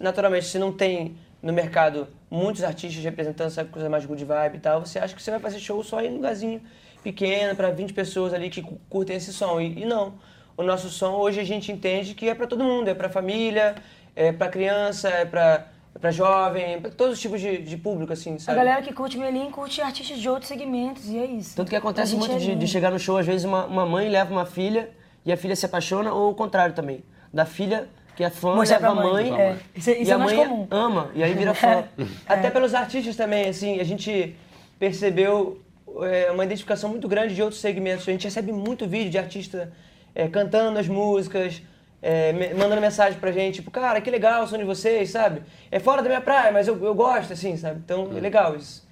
naturalmente, 0.00 0.46
se 0.46 0.58
não 0.58 0.72
tem 0.72 1.16
no 1.42 1.52
mercado 1.52 2.08
muitos 2.30 2.62
artistas 2.64 3.02
representando 3.04 3.48
essa 3.48 3.64
coisa 3.64 3.88
mais 3.88 4.04
good 4.04 4.24
vibe 4.24 4.56
e 4.56 4.60
tal, 4.60 4.80
você 4.80 4.98
acha 4.98 5.14
que 5.14 5.22
você 5.22 5.30
vai 5.30 5.40
fazer 5.40 5.58
show 5.58 5.82
só 5.84 6.00
em 6.00 6.10
um 6.10 6.14
lugarzinho 6.16 6.60
pequeno, 7.02 7.54
para 7.54 7.70
20 7.70 7.92
pessoas 7.92 8.34
ali 8.34 8.50
que 8.50 8.62
cu- 8.62 8.80
curtem 8.88 9.16
esse 9.16 9.32
som. 9.32 9.60
E, 9.60 9.82
e 9.82 9.84
não. 9.84 10.14
O 10.56 10.62
nosso 10.62 10.88
som 10.88 11.12
hoje 11.12 11.38
a 11.40 11.44
gente 11.44 11.70
entende 11.70 12.14
que 12.14 12.28
é 12.28 12.34
para 12.34 12.46
todo 12.46 12.64
mundo, 12.64 12.88
é 12.88 12.94
para 12.94 13.08
família, 13.08 13.74
é 14.14 14.32
para 14.32 14.48
criança, 14.48 15.08
é 15.08 15.24
para 15.24 15.68
para 15.98 16.10
jovem, 16.10 16.78
para 16.78 16.90
todos 16.90 17.14
os 17.14 17.20
tipos 17.20 17.40
de, 17.40 17.56
de 17.56 17.74
público, 17.78 18.12
assim, 18.12 18.34
A 18.34 18.38
sabe? 18.38 18.58
galera 18.58 18.82
que 18.82 18.92
curte 18.92 19.16
Melim 19.16 19.50
curte 19.50 19.80
artistas 19.80 20.18
de 20.18 20.28
outros 20.28 20.46
segmentos, 20.46 21.08
e 21.08 21.16
é 21.16 21.24
isso. 21.24 21.56
Tanto 21.56 21.70
que 21.70 21.76
acontece 21.76 22.14
muito 22.16 22.32
é 22.34 22.38
de, 22.38 22.54
de 22.54 22.68
chegar 22.68 22.90
no 22.90 22.98
show, 22.98 23.16
às 23.16 23.24
vezes 23.24 23.44
uma, 23.46 23.64
uma 23.64 23.86
mãe 23.86 24.06
leva 24.10 24.30
uma 24.30 24.44
filha 24.44 24.90
e 25.24 25.32
a 25.32 25.38
filha 25.38 25.56
se 25.56 25.64
apaixona, 25.64 26.12
ou 26.12 26.30
o 26.32 26.34
contrário 26.34 26.74
também. 26.74 27.02
Da 27.32 27.46
filha, 27.46 27.88
que 28.16 28.24
é 28.24 28.30
fã, 28.30 28.54
Mostrar 28.54 28.78
leva 28.78 28.92
a 28.92 28.96
pra 29.02 29.04
mãe. 29.12 29.30
mãe, 29.30 29.40
É. 29.40 29.56
Isso 29.74 29.90
é- 29.90 29.98
isso 29.98 30.08
e 30.08 30.10
é 30.10 30.14
a 30.14 30.18
mais 30.18 30.32
mãe 30.32 30.46
comum. 30.48 30.66
ama, 30.70 31.10
e 31.14 31.22
aí 31.22 31.34
vira 31.34 31.52
fã. 31.54 31.84
Até 32.26 32.50
pelos 32.50 32.74
artistas 32.74 33.14
também, 33.14 33.48
assim, 33.48 33.78
a 33.78 33.84
gente 33.84 34.34
percebeu 34.78 35.60
é, 36.02 36.30
uma 36.30 36.44
identificação 36.44 36.90
muito 36.90 37.06
grande 37.08 37.34
de 37.34 37.42
outros 37.42 37.60
segmentos. 37.60 38.06
A 38.08 38.12
gente 38.12 38.24
recebe 38.24 38.52
muito 38.52 38.86
vídeo 38.86 39.10
de 39.10 39.18
artista 39.18 39.72
é, 40.14 40.26
cantando 40.28 40.78
as 40.78 40.88
músicas, 40.88 41.62
é, 42.02 42.32
me- 42.32 42.52
mandando 42.54 42.80
mensagem 42.80 43.18
pra 43.18 43.32
gente, 43.32 43.56
tipo, 43.56 43.70
cara, 43.70 44.00
que 44.00 44.10
legal 44.10 44.42
o 44.44 44.46
som 44.46 44.58
de 44.58 44.64
vocês, 44.64 45.10
sabe? 45.10 45.42
É 45.70 45.78
fora 45.78 46.02
da 46.02 46.08
minha 46.08 46.20
praia, 46.20 46.52
mas 46.52 46.66
eu, 46.68 46.82
eu 46.84 46.94
gosto, 46.94 47.32
assim, 47.32 47.56
sabe? 47.56 47.80
Então 47.84 48.10
é 48.16 48.20
legal 48.20 48.54
isso. 48.56 48.86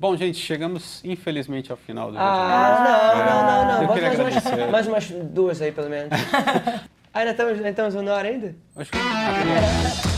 Bom, 0.00 0.16
gente, 0.16 0.38
chegamos 0.38 1.00
infelizmente 1.04 1.70
ao 1.72 1.76
final 1.76 2.10
do 2.12 2.18
Ah, 2.18 3.14
não, 3.16 3.24
não, 3.24 3.42
não, 3.42 3.74
não. 3.74 3.82
Eu 3.82 3.88
Bota 3.88 4.00
mais 4.00 4.18
umas, 4.18 4.70
mais 4.70 4.86
umas 4.86 5.10
duas 5.10 5.60
aí, 5.62 5.72
pelo 5.72 5.90
menos. 5.90 6.10
Ainda 7.14 7.30
estamos, 7.32 7.54
ainda 7.54 7.70
estamos 7.70 7.94
na 7.94 8.14
hora 8.14 8.28
ainda? 8.28 8.54
Acho 8.76 8.90
que... 8.90 10.17